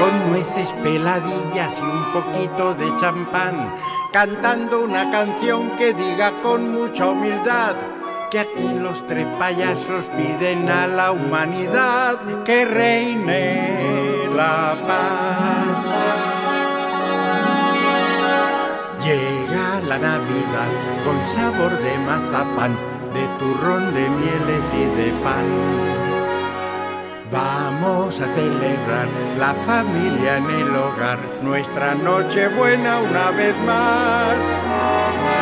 [0.00, 3.74] Con nueces peladillas y un poquito de champán,
[4.12, 7.76] cantando una canción que diga con mucha humildad
[8.30, 14.09] que aquí los tres payasos piden a la humanidad que reine
[14.40, 15.84] la paz.
[19.04, 20.72] Llega la Navidad
[21.04, 22.74] con sabor de mazapán,
[23.14, 25.48] de turrón, de mieles y de pan.
[27.30, 34.38] Vamos a celebrar la familia en el hogar, nuestra noche buena una vez más.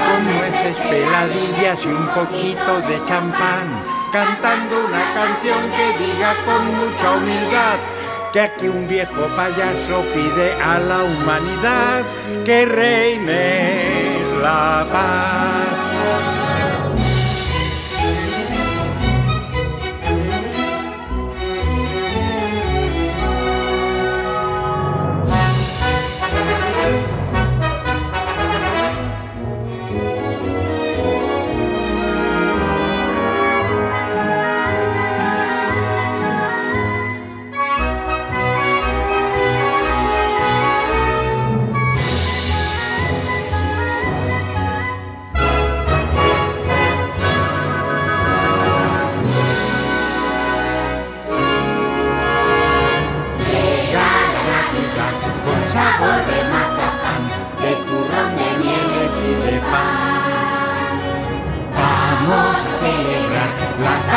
[0.06, 3.66] Con nueces peladillas y un poquito de champán,
[4.12, 7.77] cantando una canción que diga con mucha humildad
[8.32, 12.04] que aquí un viejo payaso pide a la humanidad
[12.44, 15.77] que reine la paz.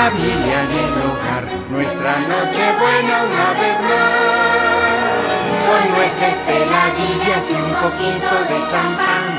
[0.02, 5.30] Familia en el hogar, nuestra noche buena una vez más.
[5.68, 9.30] Con nueces, peladillas y un poquito de champán,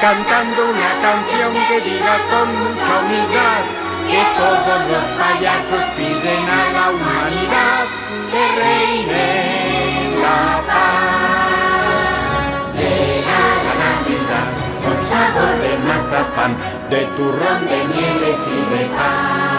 [0.00, 3.62] cantando una canción que diga con mucha humildad
[4.08, 7.84] que todos los payasos piden a la humanidad
[8.32, 9.26] que reine
[10.24, 11.56] la paz.
[12.80, 14.50] Llega la Navidad
[14.82, 16.52] con sabor de mazapán,
[16.88, 19.55] de turrón, de mieles y de pan.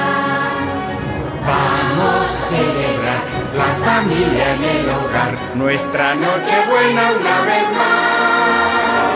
[1.47, 3.23] Vamos a celebrar
[3.55, 9.07] la familia en el hogar, nuestra noche buena una vez más.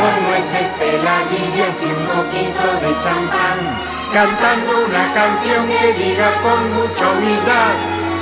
[0.00, 3.58] Con nueces, peladillas y un poquito de champán,
[4.12, 7.74] cantando una canción que diga con mucha humildad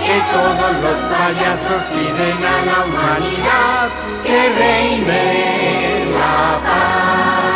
[0.07, 3.91] que todos los payasos piden a la humanidad
[4.25, 7.56] que reine la paz.